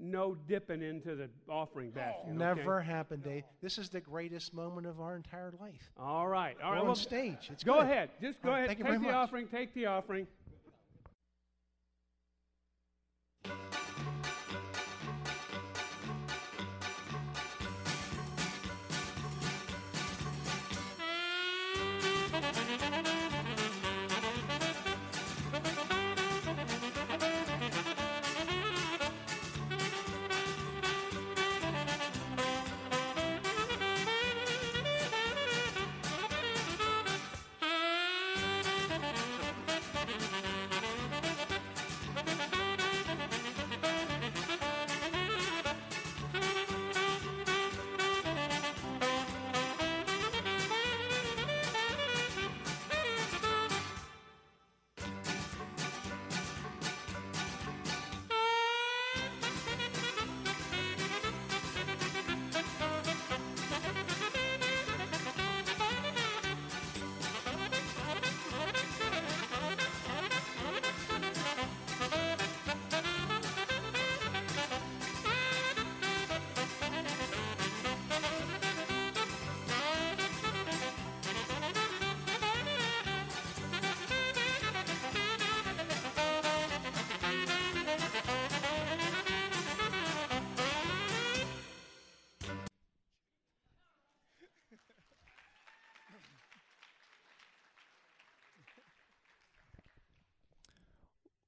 no 0.00 0.34
dipping 0.46 0.82
into 0.82 1.14
the 1.16 1.28
offering 1.48 1.90
basket. 1.90 2.20
okay? 2.28 2.32
Never 2.36 2.80
happened, 2.80 3.24
Dave. 3.24 3.42
This 3.60 3.76
is 3.76 3.88
the 3.90 4.00
greatest 4.00 4.54
moment 4.54 4.86
of 4.86 5.00
our 5.00 5.16
entire 5.16 5.52
life. 5.60 5.90
All 5.98 6.28
right, 6.28 6.56
all 6.62 6.70
right. 6.70 6.76
We're 6.76 6.80
on 6.82 6.86
well, 6.86 6.94
stage. 6.94 7.48
It's 7.50 7.64
Go 7.64 7.74
good. 7.74 7.82
ahead. 7.84 8.10
Just 8.20 8.40
go 8.42 8.48
All 8.50 8.54
right, 8.54 8.58
ahead. 8.60 8.68
thank 8.68 8.78
you 8.78 8.84
take 8.84 8.90
very 8.92 8.98
the 8.98 9.12
much. 9.12 9.14
offering. 9.14 9.48
Take 9.48 9.74
the 9.74 9.86
offering. 9.86 10.26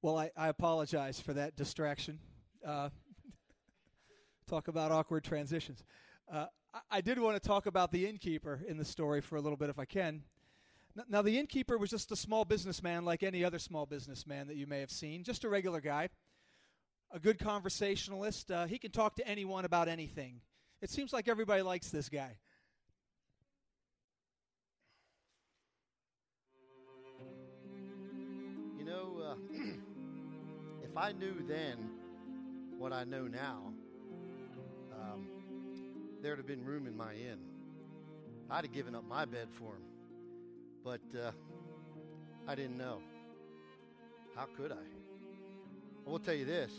Well, 0.05 0.19
I, 0.19 0.29
I 0.37 0.49
apologize 0.49 1.19
for 1.19 1.33
that 1.33 1.55
distraction. 1.55 2.19
Uh, 2.63 2.89
talk 4.47 4.67
about 4.67 4.91
awkward 4.91 5.23
transitions. 5.23 5.83
Uh, 6.31 6.45
I, 6.75 6.97
I 6.97 7.01
did 7.01 7.17
want 7.17 7.41
to 7.41 7.47
talk 7.47 7.65
about 7.65 7.91
the 7.91 8.05
innkeeper 8.05 8.61
in 8.67 8.77
the 8.77 8.85
story 8.85 9.19
for 9.19 9.35
a 9.35 9.41
little 9.41 9.57
bit, 9.57 9.71
if 9.71 9.79
I 9.79 9.85
can. 9.85 10.21
Now, 11.09 11.23
the 11.23 11.39
innkeeper 11.39 11.79
was 11.79 11.89
just 11.89 12.11
a 12.11 12.15
small 12.15 12.45
businessman 12.45 13.03
like 13.03 13.23
any 13.23 13.43
other 13.43 13.57
small 13.57 13.87
businessman 13.87 14.45
that 14.45 14.57
you 14.57 14.67
may 14.67 14.79
have 14.79 14.91
seen, 14.91 15.23
just 15.23 15.43
a 15.43 15.49
regular 15.49 15.81
guy, 15.81 16.09
a 17.11 17.17
good 17.17 17.39
conversationalist. 17.39 18.51
Uh, 18.51 18.67
he 18.67 18.77
can 18.77 18.91
talk 18.91 19.15
to 19.15 19.27
anyone 19.27 19.65
about 19.65 19.87
anything. 19.87 20.39
It 20.83 20.91
seems 20.91 21.13
like 21.13 21.27
everybody 21.27 21.63
likes 21.63 21.89
this 21.89 22.09
guy. 22.09 22.37
You 28.77 28.85
know, 28.85 29.17
uh, 29.31 29.35
if 30.95 31.01
I 31.01 31.11
knew 31.11 31.33
then 31.45 31.89
what 32.77 32.93
I 32.93 33.03
know 33.03 33.27
now, 33.27 33.73
um, 34.93 35.27
there'd 36.21 36.37
have 36.37 36.47
been 36.47 36.63
room 36.63 36.87
in 36.87 36.95
my 36.95 37.11
inn. 37.11 37.39
I'd 38.49 38.63
have 38.63 38.73
given 38.73 38.95
up 38.95 39.05
my 39.05 39.25
bed 39.25 39.49
for 39.59 39.73
him. 39.73 39.83
But 40.85 41.01
uh, 41.19 41.31
I 42.47 42.55
didn't 42.55 42.77
know. 42.77 42.99
How 44.37 44.45
could 44.55 44.71
I? 44.71 44.85
I 46.07 46.09
will 46.09 46.19
tell 46.19 46.33
you 46.33 46.45
this 46.45 46.71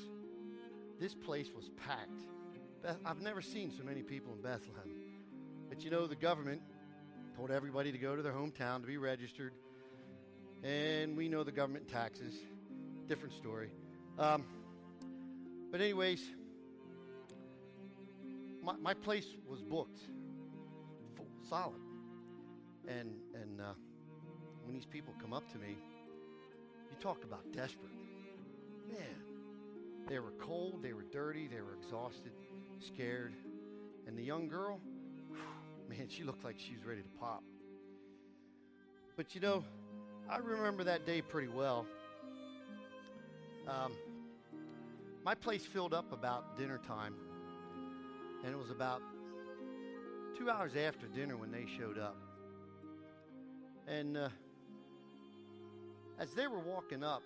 this 0.99 1.13
place 1.13 1.49
was 1.55 1.69
packed. 1.87 2.97
I've 3.05 3.21
never 3.21 3.43
seen 3.43 3.71
so 3.71 3.85
many 3.85 4.03
people 4.03 4.33
in 4.33 4.41
Bethlehem. 4.41 4.97
But 5.69 5.85
you 5.85 5.91
know, 5.91 6.07
the 6.07 6.17
government 6.17 6.63
told 7.37 7.51
everybody 7.51 7.93
to 7.93 7.99
go 7.99 8.17
to 8.17 8.23
their 8.23 8.33
hometown 8.33 8.81
to 8.81 8.87
be 8.87 8.97
registered. 8.97 9.53
And 10.65 11.19
we 11.19 11.29
know 11.29 11.45
the 11.45 11.53
government 11.53 11.87
taxes. 11.89 12.33
Different 13.09 13.35
story. 13.35 13.69
Um, 14.19 14.45
but, 15.71 15.81
anyways, 15.81 16.23
my, 18.63 18.75
my 18.81 18.95
place 18.95 19.27
was 19.49 19.63
booked, 19.63 20.01
full, 21.17 21.29
solid. 21.49 21.81
And, 22.89 23.15
and 23.35 23.61
uh, 23.61 23.75
when 24.65 24.75
these 24.75 24.87
people 24.87 25.15
come 25.21 25.33
up 25.33 25.51
to 25.53 25.59
me, 25.59 25.77
you 26.91 26.97
talk 27.01 27.25
about 27.25 27.53
desperate. 27.53 27.93
Man, 28.89 29.17
they 30.09 30.19
were 30.19 30.33
cold, 30.41 30.83
they 30.83 30.93
were 30.93 31.05
dirty, 31.13 31.49
they 31.49 31.61
were 31.61 31.75
exhausted, 31.75 32.33
scared. 32.81 33.35
And 34.07 34.17
the 34.17 34.23
young 34.23 34.49
girl, 34.49 34.81
man, 35.89 36.09
she 36.09 36.25
looked 36.25 36.45
like 36.45 36.57
she 36.59 36.75
was 36.75 36.85
ready 36.85 37.03
to 37.03 37.09
pop. 37.21 37.43
But 39.17 39.35
you 39.35 39.41
know, 39.41 39.65
I 40.29 40.39
remember 40.39 40.85
that 40.85 41.07
day 41.07 41.23
pretty 41.23 41.49
well. 41.49 41.87
Um, 43.67 43.93
my 45.27 45.35
place 45.35 45.67
filled 45.67 45.93
up 45.93 46.13
about 46.13 46.57
dinner 46.57 46.79
time, 46.87 47.13
and 48.45 48.55
it 48.55 48.57
was 48.57 48.71
about 48.71 49.03
two 50.39 50.49
hours 50.49 50.77
after 50.77 51.09
dinner 51.09 51.37
when 51.37 51.51
they 51.51 51.67
showed 51.77 51.99
up. 51.99 52.17
And 53.89 54.17
uh, 54.17 54.29
as 56.21 56.33
they 56.35 56.47
were 56.47 56.61
walking 56.61 57.03
up, 57.03 57.25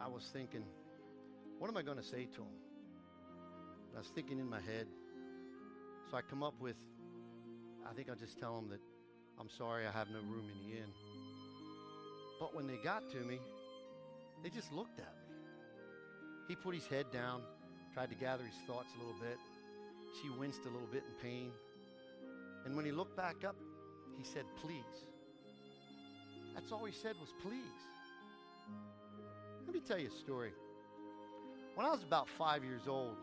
I 0.00 0.08
was 0.08 0.28
thinking, 0.32 0.64
what 1.60 1.70
am 1.70 1.76
I 1.76 1.82
going 1.82 1.98
to 1.98 2.02
say 2.02 2.24
to 2.24 2.38
them? 2.38 2.56
I 3.94 3.98
was 3.98 4.08
thinking 4.08 4.40
in 4.40 4.50
my 4.50 4.60
head. 4.60 4.88
So 6.10 6.16
I 6.16 6.22
come 6.22 6.42
up 6.42 6.54
with, 6.58 6.74
I 7.88 7.92
think 7.94 8.10
I'll 8.10 8.16
just 8.16 8.40
tell 8.40 8.56
them 8.56 8.68
that 8.70 8.80
I'm 9.38 9.50
sorry 9.56 9.86
I 9.86 9.92
have 9.92 10.08
no 10.08 10.18
room 10.18 10.50
in 10.50 10.68
the 10.68 10.78
inn. 10.78 10.90
But 12.40 12.56
when 12.56 12.66
they 12.66 12.78
got 12.82 13.08
to 13.12 13.18
me, 13.18 13.38
they 14.42 14.50
just 14.50 14.72
looked 14.72 14.98
at 14.98 15.14
me. 15.14 15.19
He 16.50 16.56
put 16.56 16.74
his 16.74 16.88
head 16.88 17.06
down, 17.12 17.42
tried 17.94 18.10
to 18.10 18.16
gather 18.16 18.42
his 18.42 18.56
thoughts 18.66 18.88
a 18.96 18.98
little 18.98 19.20
bit. 19.20 19.38
She 20.20 20.28
winced 20.30 20.62
a 20.62 20.68
little 20.68 20.88
bit 20.90 21.04
in 21.06 21.14
pain. 21.22 21.52
And 22.64 22.74
when 22.74 22.84
he 22.84 22.90
looked 22.90 23.16
back 23.16 23.44
up, 23.46 23.54
he 24.18 24.24
said, 24.24 24.42
Please. 24.60 24.82
That's 26.52 26.72
all 26.72 26.84
he 26.84 26.92
said 26.92 27.14
was 27.20 27.28
please. 27.40 27.80
Let 29.64 29.74
me 29.76 29.80
tell 29.80 29.96
you 29.96 30.08
a 30.08 30.10
story. 30.10 30.50
When 31.76 31.86
I 31.86 31.90
was 31.90 32.02
about 32.02 32.28
five 32.36 32.64
years 32.64 32.88
old, 32.88 33.14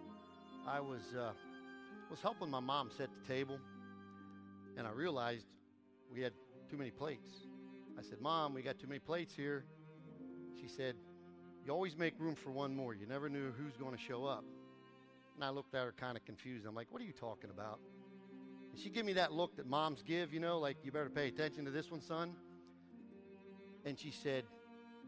I 0.65 0.79
was, 0.79 1.13
uh, 1.13 1.33
was 2.09 2.21
helping 2.21 2.49
my 2.49 2.61
mom 2.61 2.91
set 2.97 3.09
the 3.13 3.33
table, 3.33 3.59
and 4.77 4.87
I 4.87 4.91
realized 4.91 5.47
we 6.13 6.21
had 6.21 6.31
too 6.71 6.77
many 6.77 6.91
plates. 6.91 7.27
I 7.99 8.03
said, 8.03 8.21
Mom, 8.21 8.53
we 8.53 8.61
got 8.61 8.79
too 8.79 8.87
many 8.87 8.99
plates 8.99 9.35
here. 9.35 9.65
She 10.61 10.69
said, 10.69 10.95
You 11.67 11.73
always 11.73 11.97
make 11.97 12.13
room 12.17 12.33
for 12.33 12.49
one 12.49 12.73
more. 12.73 12.93
You 12.93 13.05
never 13.05 13.27
knew 13.27 13.51
who's 13.51 13.75
going 13.75 13.91
to 13.91 14.01
show 14.01 14.23
up. 14.23 14.45
And 15.35 15.43
I 15.43 15.49
looked 15.49 15.75
at 15.75 15.83
her 15.83 15.91
kind 15.91 16.15
of 16.15 16.23
confused. 16.23 16.65
I'm 16.65 16.73
like, 16.73 16.87
What 16.91 17.01
are 17.01 17.05
you 17.05 17.11
talking 17.11 17.49
about? 17.49 17.79
And 18.71 18.79
she 18.79 18.89
gave 18.89 19.03
me 19.03 19.11
that 19.13 19.33
look 19.33 19.57
that 19.57 19.67
moms 19.67 20.01
give, 20.01 20.33
you 20.33 20.39
know, 20.39 20.59
like, 20.59 20.77
You 20.83 20.93
better 20.93 21.09
pay 21.09 21.27
attention 21.27 21.65
to 21.65 21.71
this 21.71 21.91
one, 21.91 21.99
son. 21.99 22.35
And 23.83 23.99
she 23.99 24.11
said, 24.11 24.45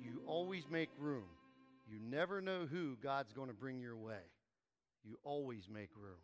You 0.03 0.21
always 0.27 0.65
make 0.69 0.89
room. 0.99 1.23
You 1.89 1.97
never 2.01 2.41
know 2.41 2.67
who 2.69 2.97
God's 3.01 3.31
going 3.31 3.47
to 3.47 3.53
bring 3.55 3.79
your 3.79 3.95
way. 3.95 4.19
You 5.05 5.17
always 5.23 5.69
make 5.73 5.91
room. 5.95 6.19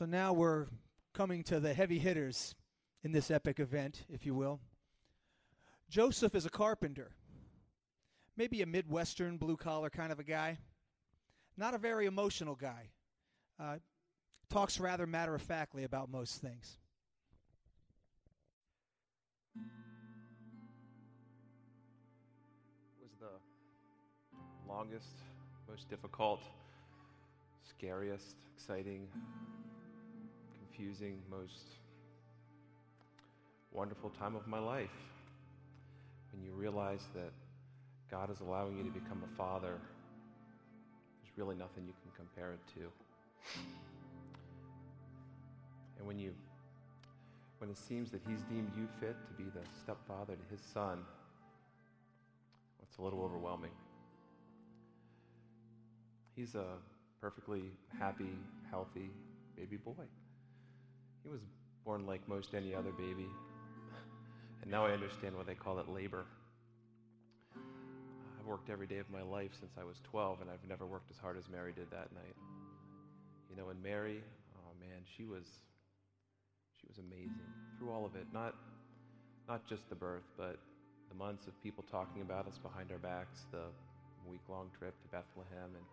So 0.00 0.06
now 0.06 0.32
we're 0.32 0.66
coming 1.12 1.42
to 1.42 1.60
the 1.60 1.74
heavy 1.74 1.98
hitters 1.98 2.54
in 3.04 3.12
this 3.12 3.30
epic 3.30 3.60
event, 3.60 4.06
if 4.08 4.24
you 4.24 4.34
will. 4.34 4.58
Joseph 5.90 6.34
is 6.34 6.46
a 6.46 6.48
carpenter, 6.48 7.10
maybe 8.34 8.62
a 8.62 8.66
Midwestern 8.66 9.36
blue 9.36 9.58
collar 9.58 9.90
kind 9.90 10.10
of 10.10 10.18
a 10.18 10.24
guy, 10.24 10.56
not 11.58 11.74
a 11.74 11.78
very 11.78 12.06
emotional 12.06 12.54
guy. 12.54 12.88
Uh, 13.62 13.76
talks 14.48 14.80
rather 14.80 15.06
matter 15.06 15.34
of 15.34 15.42
factly 15.42 15.84
about 15.84 16.10
most 16.10 16.40
things. 16.40 16.78
was 23.02 23.12
the 23.20 23.28
longest, 24.66 25.18
most 25.68 25.90
difficult, 25.90 26.40
scariest, 27.68 28.36
exciting, 28.56 29.06
confusing, 30.80 31.18
most 31.30 31.76
wonderful 33.70 34.08
time 34.10 34.34
of 34.34 34.46
my 34.46 34.58
life. 34.58 34.88
When 36.32 36.42
you 36.42 36.52
realize 36.52 37.02
that 37.14 37.32
God 38.10 38.30
is 38.30 38.40
allowing 38.40 38.78
you 38.78 38.84
to 38.84 38.90
become 38.90 39.22
a 39.22 39.36
father, 39.36 39.78
there's 41.20 41.36
really 41.36 41.54
nothing 41.54 41.84
you 41.86 41.92
can 42.02 42.10
compare 42.16 42.52
it 42.52 42.60
to. 42.74 42.90
And 45.98 46.06
when 46.06 46.18
you 46.18 46.32
when 47.58 47.68
it 47.68 47.76
seems 47.76 48.10
that 48.12 48.22
he's 48.26 48.40
deemed 48.44 48.70
you 48.74 48.88
fit 49.00 49.16
to 49.26 49.34
be 49.34 49.50
the 49.50 49.60
stepfather 49.82 50.34
to 50.34 50.50
his 50.50 50.62
son, 50.72 51.00
it's 52.82 52.96
a 52.96 53.02
little 53.02 53.22
overwhelming. 53.22 53.72
He's 56.34 56.54
a 56.54 56.78
perfectly 57.20 57.64
happy, 57.98 58.38
healthy 58.70 59.10
baby 59.58 59.76
boy. 59.76 60.06
He 61.22 61.28
was 61.28 61.40
born 61.84 62.06
like 62.06 62.26
most 62.28 62.54
any 62.54 62.74
other 62.74 62.92
baby. 62.92 63.26
And 64.62 64.70
now 64.70 64.86
I 64.86 64.92
understand 64.92 65.36
why 65.36 65.42
they 65.44 65.54
call 65.54 65.78
it 65.78 65.88
labor. 65.88 66.24
I've 67.56 68.46
worked 68.46 68.70
every 68.70 68.86
day 68.86 68.98
of 68.98 69.10
my 69.10 69.22
life 69.22 69.50
since 69.58 69.72
I 69.80 69.84
was 69.84 69.96
12, 70.10 70.40
and 70.42 70.50
I've 70.50 70.66
never 70.68 70.86
worked 70.86 71.10
as 71.10 71.18
hard 71.18 71.36
as 71.36 71.44
Mary 71.50 71.72
did 71.72 71.90
that 71.90 72.12
night. 72.12 72.36
You 73.50 73.56
know, 73.56 73.68
and 73.70 73.82
Mary, 73.82 74.22
oh 74.56 74.72
man, 74.80 75.02
she 75.16 75.24
was 75.24 75.44
she 76.80 76.86
was 76.86 76.98
amazing 76.98 77.50
through 77.78 77.90
all 77.90 78.06
of 78.06 78.14
it. 78.16 78.26
Not 78.32 78.54
not 79.48 79.66
just 79.68 79.88
the 79.88 79.96
birth, 79.96 80.24
but 80.36 80.56
the 81.08 81.16
months 81.16 81.46
of 81.46 81.62
people 81.62 81.84
talking 81.90 82.22
about 82.22 82.46
us 82.46 82.58
behind 82.62 82.92
our 82.92 82.98
backs, 82.98 83.44
the 83.50 83.64
week 84.26 84.40
long 84.48 84.70
trip 84.78 84.94
to 85.02 85.08
Bethlehem, 85.08 85.74
and 85.74 85.84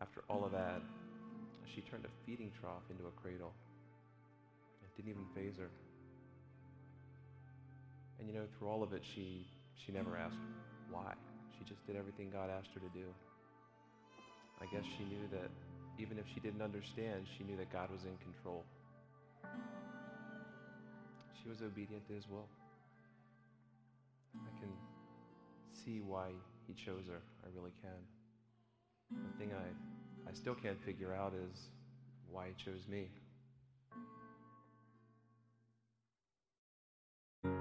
after 0.00 0.22
all 0.28 0.44
of 0.44 0.52
that, 0.52 0.82
she 1.74 1.80
turned 1.82 2.04
a 2.04 2.12
feeding 2.26 2.50
trough 2.60 2.82
into 2.90 3.06
a 3.06 3.14
cradle. 3.22 3.52
Didn't 4.98 5.12
even 5.12 5.30
faze 5.32 5.56
her. 5.58 5.70
And 8.18 8.26
you 8.26 8.34
know, 8.34 8.46
through 8.58 8.66
all 8.66 8.82
of 8.82 8.92
it, 8.92 9.02
she, 9.14 9.46
she 9.76 9.92
never 9.92 10.16
asked 10.16 10.34
why. 10.90 11.14
She 11.56 11.64
just 11.64 11.86
did 11.86 11.94
everything 11.94 12.30
God 12.32 12.50
asked 12.50 12.74
her 12.74 12.80
to 12.80 12.90
do. 12.90 13.06
I 14.60 14.66
guess 14.74 14.82
she 14.98 15.04
knew 15.04 15.22
that 15.30 15.50
even 16.00 16.18
if 16.18 16.24
she 16.34 16.40
didn't 16.40 16.62
understand, 16.62 17.26
she 17.38 17.44
knew 17.44 17.56
that 17.58 17.72
God 17.72 17.92
was 17.92 18.02
in 18.02 18.16
control. 18.18 18.64
She 21.40 21.48
was 21.48 21.62
obedient 21.62 22.04
to 22.08 22.14
his 22.14 22.28
will. 22.28 22.48
I 24.34 24.58
can 24.58 24.70
see 25.72 26.00
why 26.00 26.30
he 26.66 26.74
chose 26.74 27.06
her. 27.06 27.22
I 27.44 27.48
really 27.54 27.72
can. 27.80 28.02
The 29.30 29.38
thing 29.38 29.52
I, 29.54 30.28
I 30.28 30.34
still 30.34 30.54
can't 30.54 30.82
figure 30.84 31.14
out 31.14 31.34
is 31.34 31.70
why 32.30 32.48
he 32.48 32.64
chose 32.64 32.82
me. 32.88 33.06
I'm 37.44 37.54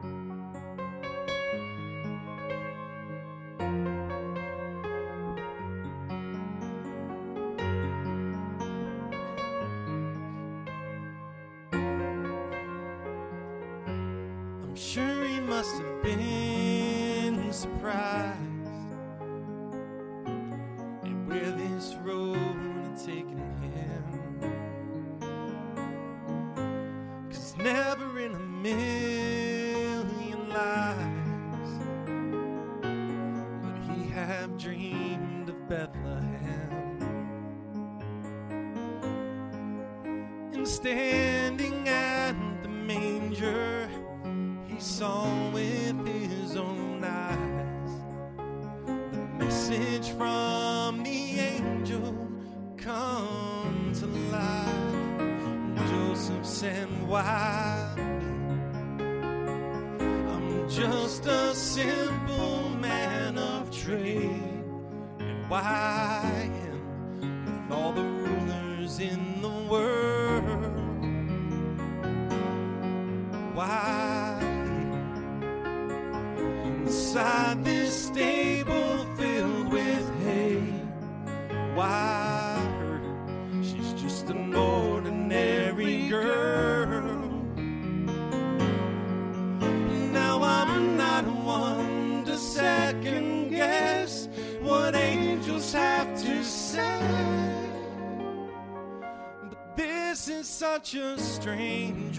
sure 14.75 15.23
he 15.25 15.39
must 15.41 15.75
have 15.75 16.01
been 16.01 17.53
surprised 17.53 18.46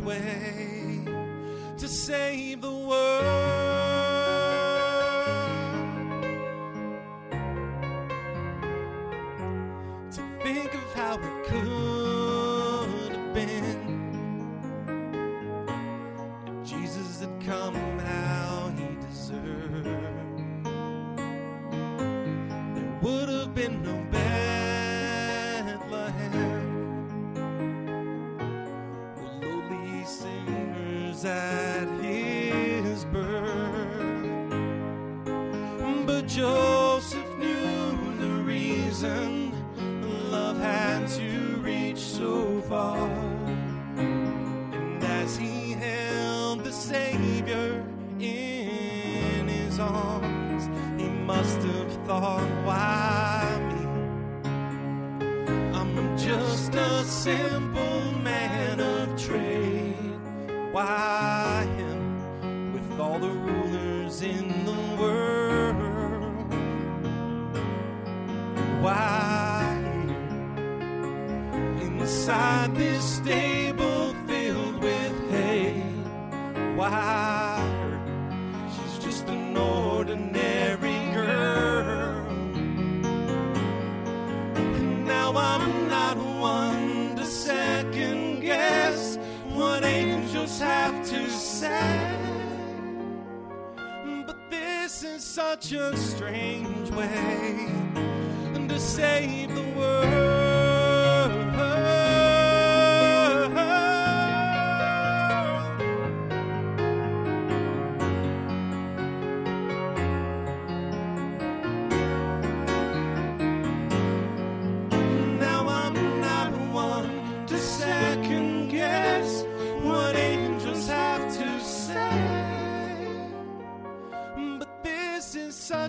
way 0.09 1.03
to 1.77 1.87
save 1.87 2.63
the 2.63 2.73
world. 2.73 3.25
To 10.13 10.23
think 10.43 10.73
of 10.73 10.95
how 10.95 11.15
it 11.19 11.45
could 11.51 13.13
have 13.13 13.35
been 13.35 13.98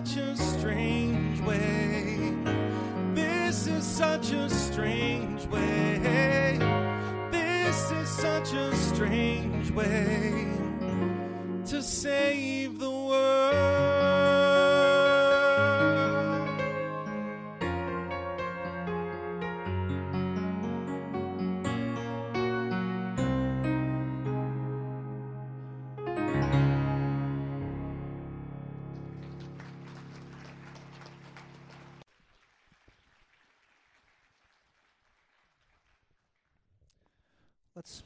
such 0.04 0.16
a 0.16 0.36
strange 0.36 1.40
way. 1.42 2.34
This 3.12 3.66
is 3.66 3.84
such 3.84 4.32
a 4.32 4.48
strange 4.48 5.44
way. 5.46 6.58
This 7.30 7.90
is 7.90 8.08
such 8.08 8.54
a 8.54 8.74
strange 8.76 9.70
way 9.72 10.46
to 11.66 11.82
save 11.82 12.78
the 12.78 12.89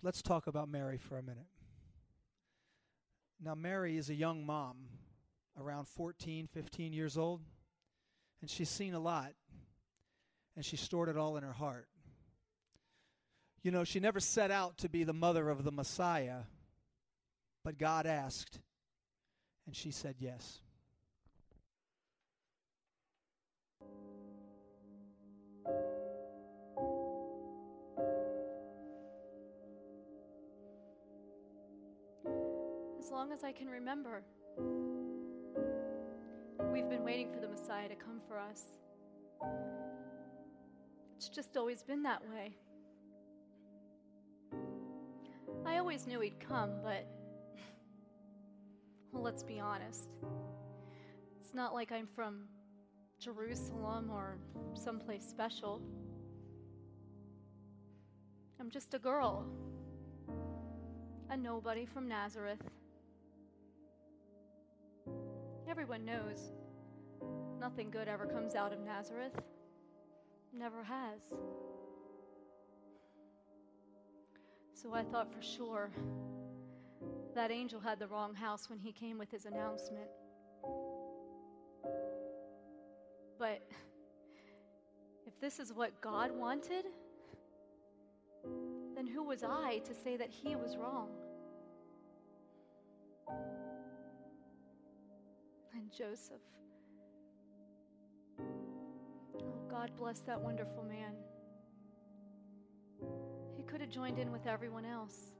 Let's, 0.04 0.20
talk 0.20 0.48
about 0.48 0.68
Mary 0.68 0.98
for 0.98 1.16
a 1.16 1.22
minute. 1.22 1.46
Now, 3.42 3.54
Mary 3.54 3.96
is 3.96 4.10
a 4.10 4.14
young 4.14 4.44
mom, 4.44 4.76
around 5.58 5.88
14, 5.88 6.46
15 6.46 6.92
years 6.92 7.16
old, 7.16 7.40
and 8.42 8.50
she's 8.50 8.68
seen 8.68 8.92
a 8.92 8.98
lot, 8.98 9.32
and 10.56 10.62
she 10.62 10.76
stored 10.76 11.08
it 11.08 11.16
all 11.16 11.38
in 11.38 11.42
her 11.42 11.54
heart. 11.54 11.88
You 13.62 13.70
know, 13.70 13.84
she 13.84 13.98
never 13.98 14.20
set 14.20 14.50
out 14.50 14.76
to 14.78 14.90
be 14.90 15.04
the 15.04 15.14
mother 15.14 15.48
of 15.48 15.64
the 15.64 15.72
Messiah, 15.72 16.40
but 17.64 17.78
God 17.78 18.04
asked, 18.04 18.60
and 19.64 19.74
she 19.74 19.90
said 19.90 20.16
yes. 20.18 20.60
Long 33.14 33.30
as 33.30 33.44
I 33.44 33.52
can 33.52 33.68
remember, 33.68 34.24
we've 36.72 36.88
been 36.88 37.04
waiting 37.04 37.32
for 37.32 37.38
the 37.38 37.46
Messiah 37.46 37.88
to 37.88 37.94
come 37.94 38.20
for 38.26 38.36
us. 38.36 38.62
It's 41.16 41.28
just 41.28 41.56
always 41.56 41.84
been 41.84 42.02
that 42.02 42.22
way. 42.28 42.56
I 45.64 45.78
always 45.78 46.08
knew 46.08 46.18
he'd 46.20 46.40
come, 46.40 46.72
but 46.82 47.06
well, 49.12 49.22
let's 49.22 49.44
be 49.44 49.60
honest. 49.60 50.10
It's 51.40 51.54
not 51.54 51.72
like 51.72 51.92
I'm 51.92 52.08
from 52.16 52.48
Jerusalem 53.20 54.10
or 54.10 54.38
someplace 54.74 55.24
special. 55.24 55.80
I'm 58.58 58.70
just 58.70 58.92
a 58.92 58.98
girl, 58.98 59.46
a 61.30 61.36
nobody 61.36 61.86
from 61.86 62.08
Nazareth. 62.08 62.58
Everyone 65.74 66.04
knows 66.04 66.52
nothing 67.58 67.90
good 67.90 68.06
ever 68.06 68.26
comes 68.26 68.54
out 68.54 68.72
of 68.72 68.78
Nazareth. 68.78 69.32
Never 70.56 70.84
has. 70.84 71.20
So 74.72 74.94
I 74.94 75.02
thought 75.02 75.34
for 75.34 75.42
sure 75.42 75.90
that 77.34 77.50
angel 77.50 77.80
had 77.80 77.98
the 77.98 78.06
wrong 78.06 78.36
house 78.36 78.70
when 78.70 78.78
he 78.78 78.92
came 78.92 79.18
with 79.18 79.32
his 79.32 79.46
announcement. 79.46 80.06
But 83.36 83.60
if 85.26 85.40
this 85.40 85.58
is 85.58 85.72
what 85.72 86.00
God 86.00 86.30
wanted, 86.30 86.84
then 88.94 89.08
who 89.08 89.24
was 89.24 89.42
I 89.42 89.80
to 89.86 89.92
say 89.92 90.16
that 90.16 90.30
he 90.30 90.54
was 90.54 90.76
wrong? 90.76 91.08
And 95.74 95.90
Joseph. 95.90 96.40
Oh, 98.40 99.42
God 99.68 99.90
bless 99.96 100.20
that 100.20 100.40
wonderful 100.40 100.84
man. 100.84 101.14
He 103.56 103.64
could 103.64 103.80
have 103.80 103.90
joined 103.90 104.18
in 104.18 104.30
with 104.30 104.46
everyone 104.46 104.84
else, 104.84 105.32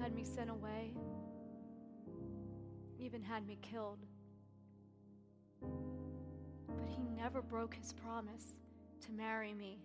had 0.00 0.14
me 0.14 0.24
sent 0.24 0.50
away, 0.50 0.94
even 3.00 3.22
had 3.22 3.46
me 3.46 3.58
killed. 3.62 4.04
But 5.62 6.88
he 6.88 7.02
never 7.16 7.40
broke 7.40 7.74
his 7.74 7.94
promise 7.94 8.54
to 9.06 9.12
marry 9.12 9.54
me. 9.54 9.78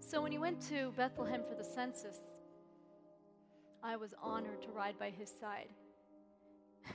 So 0.00 0.20
when 0.20 0.32
he 0.32 0.38
went 0.38 0.60
to 0.68 0.92
Bethlehem 0.96 1.42
for 1.48 1.54
the 1.54 1.64
census, 1.64 2.18
I 3.82 3.96
was 3.96 4.14
honored 4.22 4.62
to 4.62 4.70
ride 4.70 4.98
by 4.98 5.10
his 5.10 5.28
side. 5.40 5.68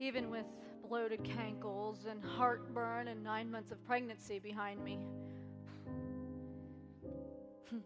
Even 0.00 0.28
with 0.30 0.46
bloated 0.88 1.22
cankles 1.22 2.06
and 2.10 2.20
heartburn 2.24 3.08
and 3.08 3.22
nine 3.22 3.50
months 3.50 3.70
of 3.70 3.84
pregnancy 3.86 4.40
behind 4.40 4.82
me. 4.82 4.98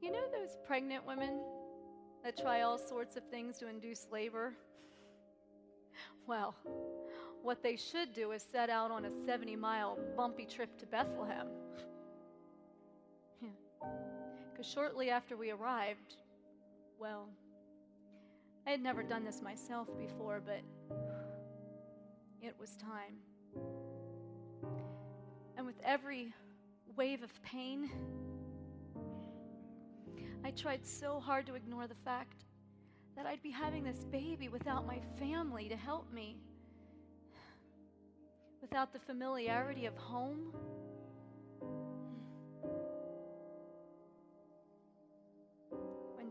you 0.00 0.12
know 0.12 0.24
those 0.30 0.56
pregnant 0.64 1.04
women 1.04 1.40
that 2.22 2.36
try 2.36 2.60
all 2.62 2.78
sorts 2.78 3.16
of 3.16 3.24
things 3.28 3.58
to 3.58 3.68
induce 3.68 4.06
labor? 4.10 4.54
Well, 6.24 6.54
what 7.42 7.64
they 7.64 7.74
should 7.74 8.14
do 8.14 8.30
is 8.30 8.46
set 8.52 8.70
out 8.70 8.92
on 8.92 9.04
a 9.04 9.10
70 9.26 9.56
mile 9.56 9.98
bumpy 10.16 10.46
trip 10.46 10.78
to 10.78 10.86
Bethlehem. 10.86 11.48
Because 14.52 14.66
shortly 14.70 15.10
after 15.10 15.36
we 15.36 15.50
arrived, 15.50 16.14
well, 16.98 17.28
I 18.66 18.70
had 18.70 18.80
never 18.80 19.02
done 19.02 19.24
this 19.24 19.42
myself 19.42 19.88
before, 19.98 20.40
but 20.44 20.60
it 22.40 22.54
was 22.58 22.76
time. 22.76 23.16
And 25.56 25.66
with 25.66 25.76
every 25.84 26.32
wave 26.96 27.22
of 27.22 27.42
pain, 27.42 27.90
I 30.44 30.50
tried 30.50 30.86
so 30.86 31.20
hard 31.20 31.46
to 31.46 31.54
ignore 31.54 31.86
the 31.86 31.94
fact 32.04 32.44
that 33.16 33.26
I'd 33.26 33.42
be 33.42 33.50
having 33.50 33.84
this 33.84 34.04
baby 34.04 34.48
without 34.48 34.86
my 34.86 35.00
family 35.18 35.68
to 35.68 35.76
help 35.76 36.12
me, 36.12 36.36
without 38.60 38.92
the 38.92 38.98
familiarity 38.98 39.86
of 39.86 39.96
home. 39.96 40.52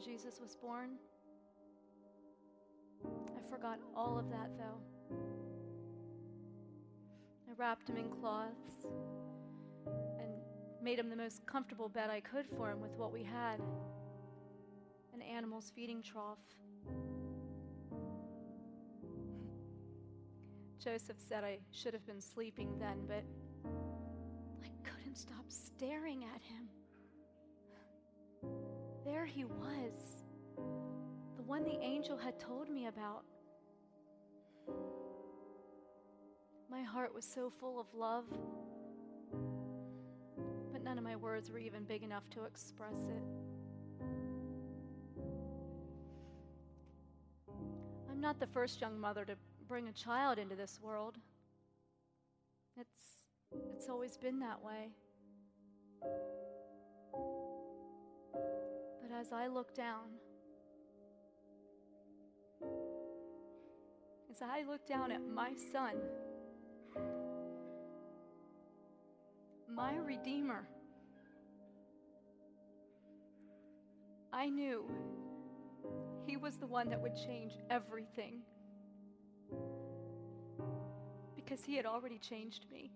Jesus 0.03 0.39
was 0.41 0.55
born, 0.55 0.91
I 3.05 3.49
forgot 3.49 3.77
all 3.95 4.17
of 4.17 4.29
that 4.31 4.49
though. 4.57 5.15
I 7.47 7.53
wrapped 7.55 7.87
him 7.87 7.97
in 7.97 8.09
cloths 8.09 8.87
and 9.85 10.31
made 10.81 10.97
him 10.97 11.09
the 11.09 11.15
most 11.15 11.45
comfortable 11.45 11.87
bed 11.87 12.09
I 12.09 12.19
could 12.19 12.47
for 12.57 12.71
him 12.71 12.81
with 12.81 12.97
what 12.97 13.13
we 13.13 13.23
had 13.23 13.61
an 15.13 15.21
animal's 15.21 15.71
feeding 15.75 16.01
trough. 16.01 16.39
Joseph 20.83 21.17
said 21.19 21.43
I 21.43 21.59
should 21.71 21.93
have 21.93 22.07
been 22.07 22.21
sleeping 22.21 22.79
then, 22.79 23.05
but 23.07 23.23
I 24.63 24.69
couldn't 24.83 25.15
stop 25.15 25.45
staring 25.47 26.23
at 26.23 26.41
him. 26.41 26.69
There 29.03 29.25
he 29.25 29.45
was, 29.45 30.25
the 31.35 31.43
one 31.43 31.63
the 31.63 31.79
angel 31.81 32.17
had 32.17 32.39
told 32.39 32.69
me 32.69 32.85
about. 32.85 33.23
My 36.69 36.83
heart 36.83 37.13
was 37.13 37.25
so 37.25 37.51
full 37.59 37.79
of 37.79 37.87
love, 37.93 38.25
but 40.71 40.83
none 40.83 40.97
of 40.97 41.03
my 41.03 41.15
words 41.15 41.49
were 41.49 41.57
even 41.57 41.83
big 41.83 42.03
enough 42.03 42.29
to 42.29 42.45
express 42.45 43.07
it. 43.09 43.23
I'm 48.09 48.21
not 48.21 48.39
the 48.39 48.47
first 48.47 48.79
young 48.81 48.99
mother 48.99 49.25
to 49.25 49.35
bring 49.67 49.87
a 49.87 49.93
child 49.93 50.37
into 50.37 50.55
this 50.55 50.79
world. 50.81 51.17
It's, 52.79 53.19
it's 53.73 53.89
always 53.89 54.15
been 54.15 54.39
that 54.39 54.63
way. 54.63 54.89
But 59.11 59.19
as 59.19 59.33
I 59.33 59.47
look 59.47 59.75
down, 59.75 60.05
as 64.29 64.41
I 64.41 64.63
look 64.63 64.87
down 64.87 65.11
at 65.11 65.21
my 65.21 65.53
son, 65.71 65.95
my 69.69 69.97
Redeemer, 69.97 70.65
I 74.31 74.47
knew 74.49 74.89
he 76.25 76.37
was 76.37 76.57
the 76.57 76.67
one 76.67 76.89
that 76.89 77.01
would 77.01 77.15
change 77.15 77.53
everything 77.69 78.41
because 81.35 81.65
he 81.65 81.75
had 81.75 81.85
already 81.85 82.17
changed 82.17 82.65
me. 82.71 82.91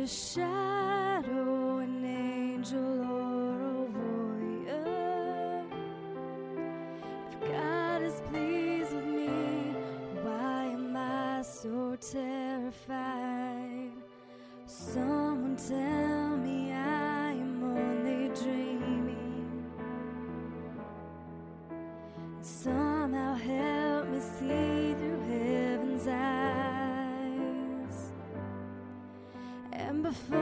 Is 0.00 0.38
And 30.10 30.39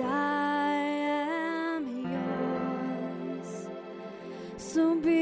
I 0.00 0.72
am 0.74 1.84
yours. 2.12 3.68
So 4.56 4.94
be 4.94 5.21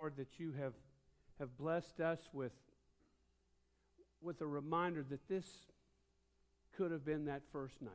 Lord, 0.00 0.16
that 0.16 0.38
you 0.38 0.52
have, 0.58 0.72
have 1.38 1.56
blessed 1.56 2.00
us 2.00 2.20
with, 2.32 2.52
with 4.20 4.40
a 4.40 4.46
reminder 4.46 5.04
that 5.10 5.28
this 5.28 5.46
could 6.76 6.90
have 6.90 7.04
been 7.04 7.26
that 7.26 7.42
first 7.52 7.80
night, 7.80 7.92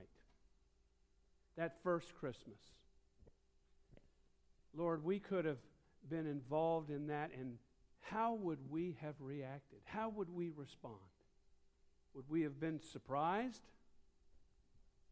that 1.57 1.77
first 1.83 2.15
Christmas. 2.15 2.59
Lord, 4.75 5.03
we 5.03 5.19
could 5.19 5.45
have 5.45 5.57
been 6.09 6.27
involved 6.27 6.89
in 6.89 7.07
that, 7.07 7.31
and 7.37 7.57
how 8.01 8.35
would 8.35 8.59
we 8.69 8.97
have 9.01 9.15
reacted? 9.19 9.79
How 9.85 10.09
would 10.09 10.29
we 10.29 10.51
respond? 10.55 10.95
Would 12.13 12.29
we 12.29 12.41
have 12.43 12.59
been 12.59 12.79
surprised? 12.79 13.63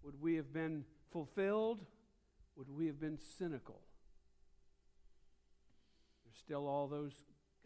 Would 0.04 0.22
we 0.22 0.36
have 0.36 0.54
been 0.54 0.86
fulfilled? 1.12 1.82
Would 2.56 2.70
we 2.70 2.88
have 2.88 3.00
been 3.00 3.18
cynical? 3.38 3.82
Still 6.48 6.66
all 6.66 6.88
those 6.88 7.12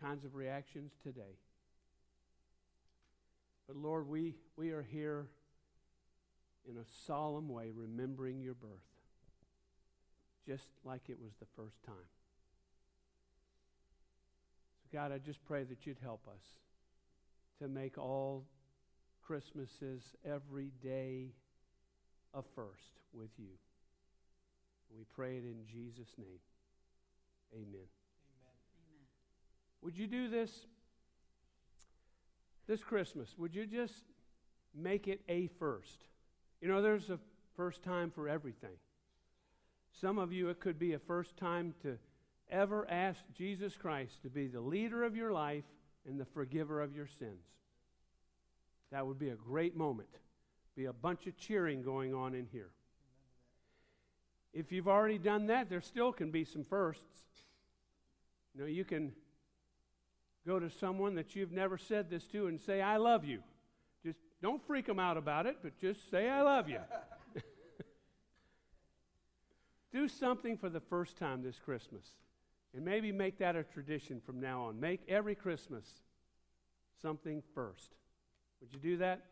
kinds 0.01 0.25
of 0.25 0.33
reactions 0.33 0.91
today. 1.03 1.37
But 3.67 3.75
Lord, 3.75 4.07
we, 4.07 4.33
we 4.57 4.71
are 4.71 4.81
here 4.81 5.27
in 6.67 6.77
a 6.77 6.85
solemn 7.05 7.47
way 7.47 7.69
remembering 7.71 8.41
your 8.41 8.55
birth, 8.55 8.71
just 10.47 10.71
like 10.83 11.09
it 11.09 11.19
was 11.21 11.33
the 11.39 11.45
first 11.55 11.83
time. 11.85 11.95
So, 14.81 14.97
God, 14.97 15.11
I 15.11 15.19
just 15.19 15.45
pray 15.45 15.63
that 15.63 15.85
you'd 15.85 15.99
help 16.01 16.27
us 16.27 16.41
to 17.59 17.67
make 17.67 17.99
all 17.99 18.45
Christmases 19.21 20.01
every 20.25 20.71
day 20.81 21.35
a 22.33 22.41
first 22.55 22.97
with 23.13 23.29
you. 23.37 23.59
We 24.97 25.03
pray 25.15 25.37
it 25.37 25.43
in 25.43 25.67
Jesus' 25.71 26.15
name. 26.17 26.39
Amen. 27.53 28.00
Would 29.81 29.97
you 29.97 30.07
do 30.07 30.29
this 30.29 30.67
this 32.67 32.83
Christmas? 32.83 33.35
Would 33.37 33.53
you 33.53 33.65
just 33.65 34.03
make 34.73 35.07
it 35.07 35.21
a 35.27 35.47
first? 35.59 36.07
You 36.61 36.67
know, 36.67 36.81
there's 36.81 37.09
a 37.09 37.19
first 37.55 37.83
time 37.83 38.11
for 38.11 38.29
everything. 38.29 38.77
Some 39.99 40.17
of 40.17 40.31
you, 40.31 40.49
it 40.49 40.59
could 40.59 40.79
be 40.79 40.93
a 40.93 40.99
first 40.99 41.35
time 41.35 41.73
to 41.81 41.97
ever 42.49 42.89
ask 42.89 43.23
Jesus 43.33 43.75
Christ 43.75 44.21
to 44.23 44.29
be 44.29 44.47
the 44.47 44.61
leader 44.61 45.03
of 45.03 45.15
your 45.15 45.31
life 45.31 45.65
and 46.07 46.19
the 46.19 46.25
forgiver 46.25 46.81
of 46.81 46.95
your 46.95 47.07
sins. 47.07 47.45
That 48.91 49.05
would 49.05 49.19
be 49.19 49.29
a 49.29 49.35
great 49.35 49.75
moment. 49.75 50.09
Be 50.75 50.85
a 50.85 50.93
bunch 50.93 51.27
of 51.27 51.37
cheering 51.37 51.81
going 51.81 52.13
on 52.13 52.33
in 52.33 52.47
here. 52.51 52.69
If 54.53 54.71
you've 54.71 54.87
already 54.87 55.17
done 55.17 55.47
that, 55.47 55.69
there 55.69 55.81
still 55.81 56.11
can 56.11 56.31
be 56.31 56.43
some 56.43 56.63
firsts. 56.63 57.05
You 58.53 58.61
know, 58.61 58.67
you 58.67 58.83
can 58.83 59.13
go 60.45 60.59
to 60.59 60.69
someone 60.69 61.15
that 61.15 61.35
you've 61.35 61.51
never 61.51 61.77
said 61.77 62.09
this 62.09 62.25
to 62.27 62.47
and 62.47 62.59
say, 62.59 62.81
I 62.81 62.97
love 62.97 63.25
you. 63.25 63.39
Just 64.03 64.19
don't 64.41 64.65
freak 64.65 64.87
them 64.87 64.99
out 64.99 65.17
about 65.17 65.45
it, 65.45 65.57
but 65.61 65.79
just 65.79 66.09
say, 66.09 66.29
I 66.29 66.41
love 66.41 66.69
you. 66.69 66.79
Do 69.91 70.07
something 70.07 70.57
for 70.57 70.69
the 70.69 70.79
first 70.79 71.17
time 71.17 71.43
this 71.43 71.59
Christmas. 71.63 72.05
And 72.73 72.85
maybe 72.85 73.11
make 73.11 73.39
that 73.39 73.55
a 73.57 73.63
tradition 73.63 74.21
from 74.25 74.39
now 74.39 74.63
on. 74.63 74.79
Make 74.79 75.01
every 75.09 75.35
Christmas 75.35 75.85
something 77.01 77.43
first. 77.53 77.91
Would 78.61 78.69
you 78.73 78.79
do 78.79 78.97
that? 78.97 79.25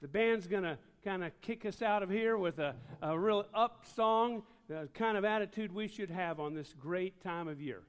The 0.00 0.08
band's 0.08 0.46
going 0.46 0.62
to 0.62 0.78
kind 1.04 1.22
of 1.22 1.32
kick 1.42 1.66
us 1.66 1.82
out 1.82 2.02
of 2.02 2.08
here 2.08 2.38
with 2.38 2.58
a, 2.58 2.74
a 3.02 3.18
real 3.18 3.44
up 3.54 3.84
song, 3.94 4.42
the 4.68 4.88
kind 4.94 5.18
of 5.18 5.24
attitude 5.24 5.74
we 5.74 5.86
should 5.86 6.10
have 6.10 6.40
on 6.40 6.54
this 6.54 6.74
great 6.80 7.22
time 7.22 7.46
of 7.46 7.60
year. 7.60 7.82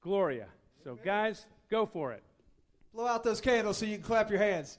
Gloria. 0.00 0.46
So, 0.82 0.98
guys, 1.04 1.46
go 1.70 1.86
for 1.86 2.12
it. 2.12 2.22
Blow 2.92 3.06
out 3.06 3.22
those 3.22 3.40
candles 3.40 3.78
so 3.78 3.86
you 3.86 3.96
can 3.96 4.04
clap 4.04 4.30
your 4.30 4.40
hands. 4.40 4.78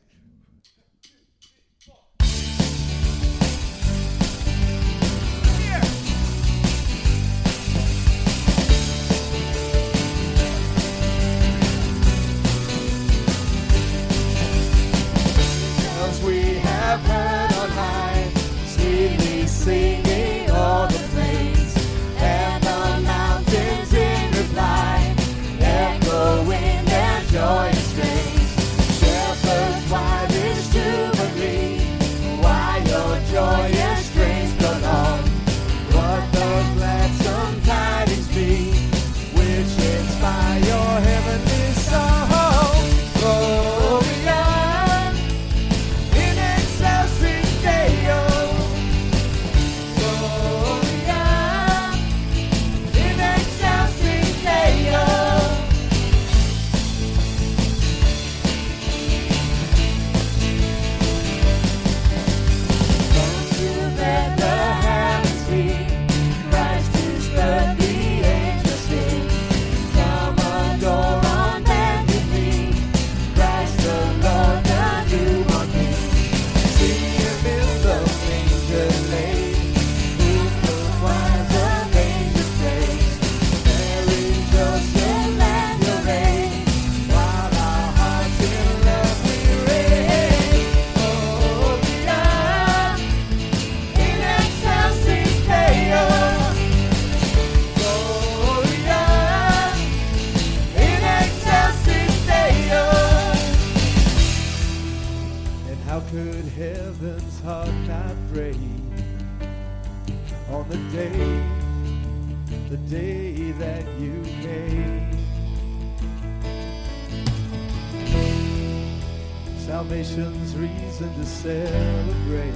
Salvation's 119.72 120.54
reason 120.58 121.14
to 121.16 121.26
celebrate 121.26 122.54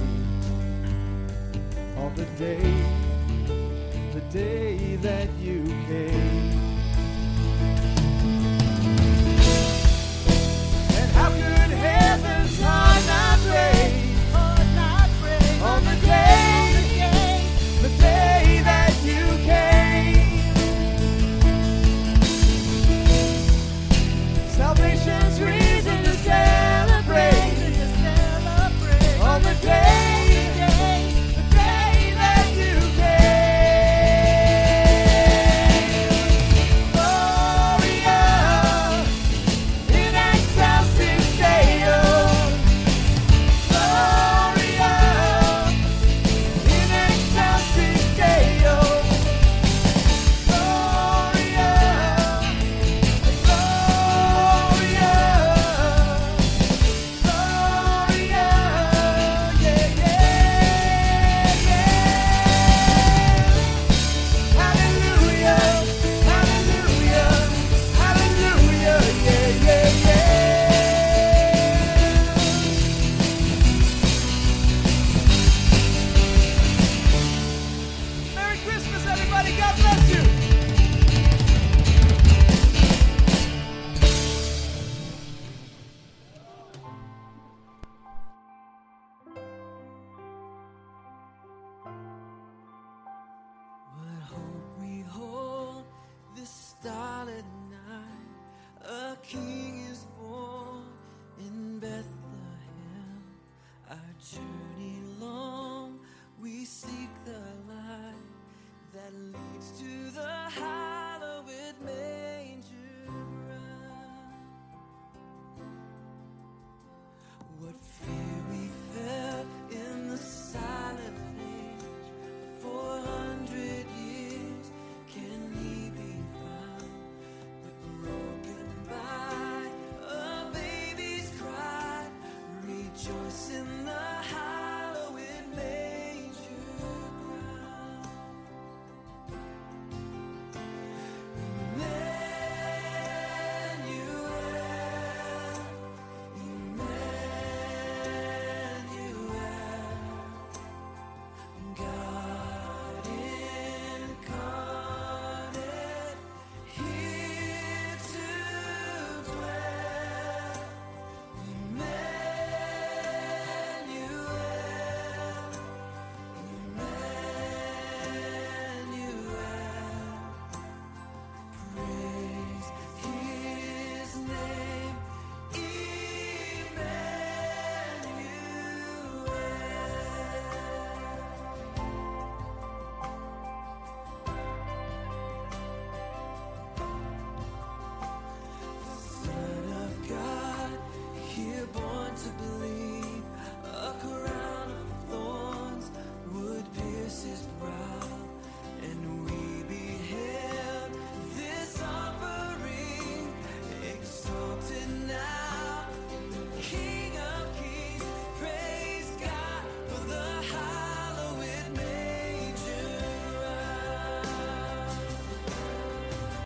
on 1.96 2.14
the 2.14 2.26
day, 2.36 2.60
the 4.12 4.20
day 4.30 4.96
that 4.96 5.30
you 5.40 5.64
came. 5.88 6.50
And 10.98 11.10
how 11.12 11.30
could 11.30 11.72
heaven's 11.72 12.60
heart 12.60 13.06
not 13.06 13.40
break 13.44 14.05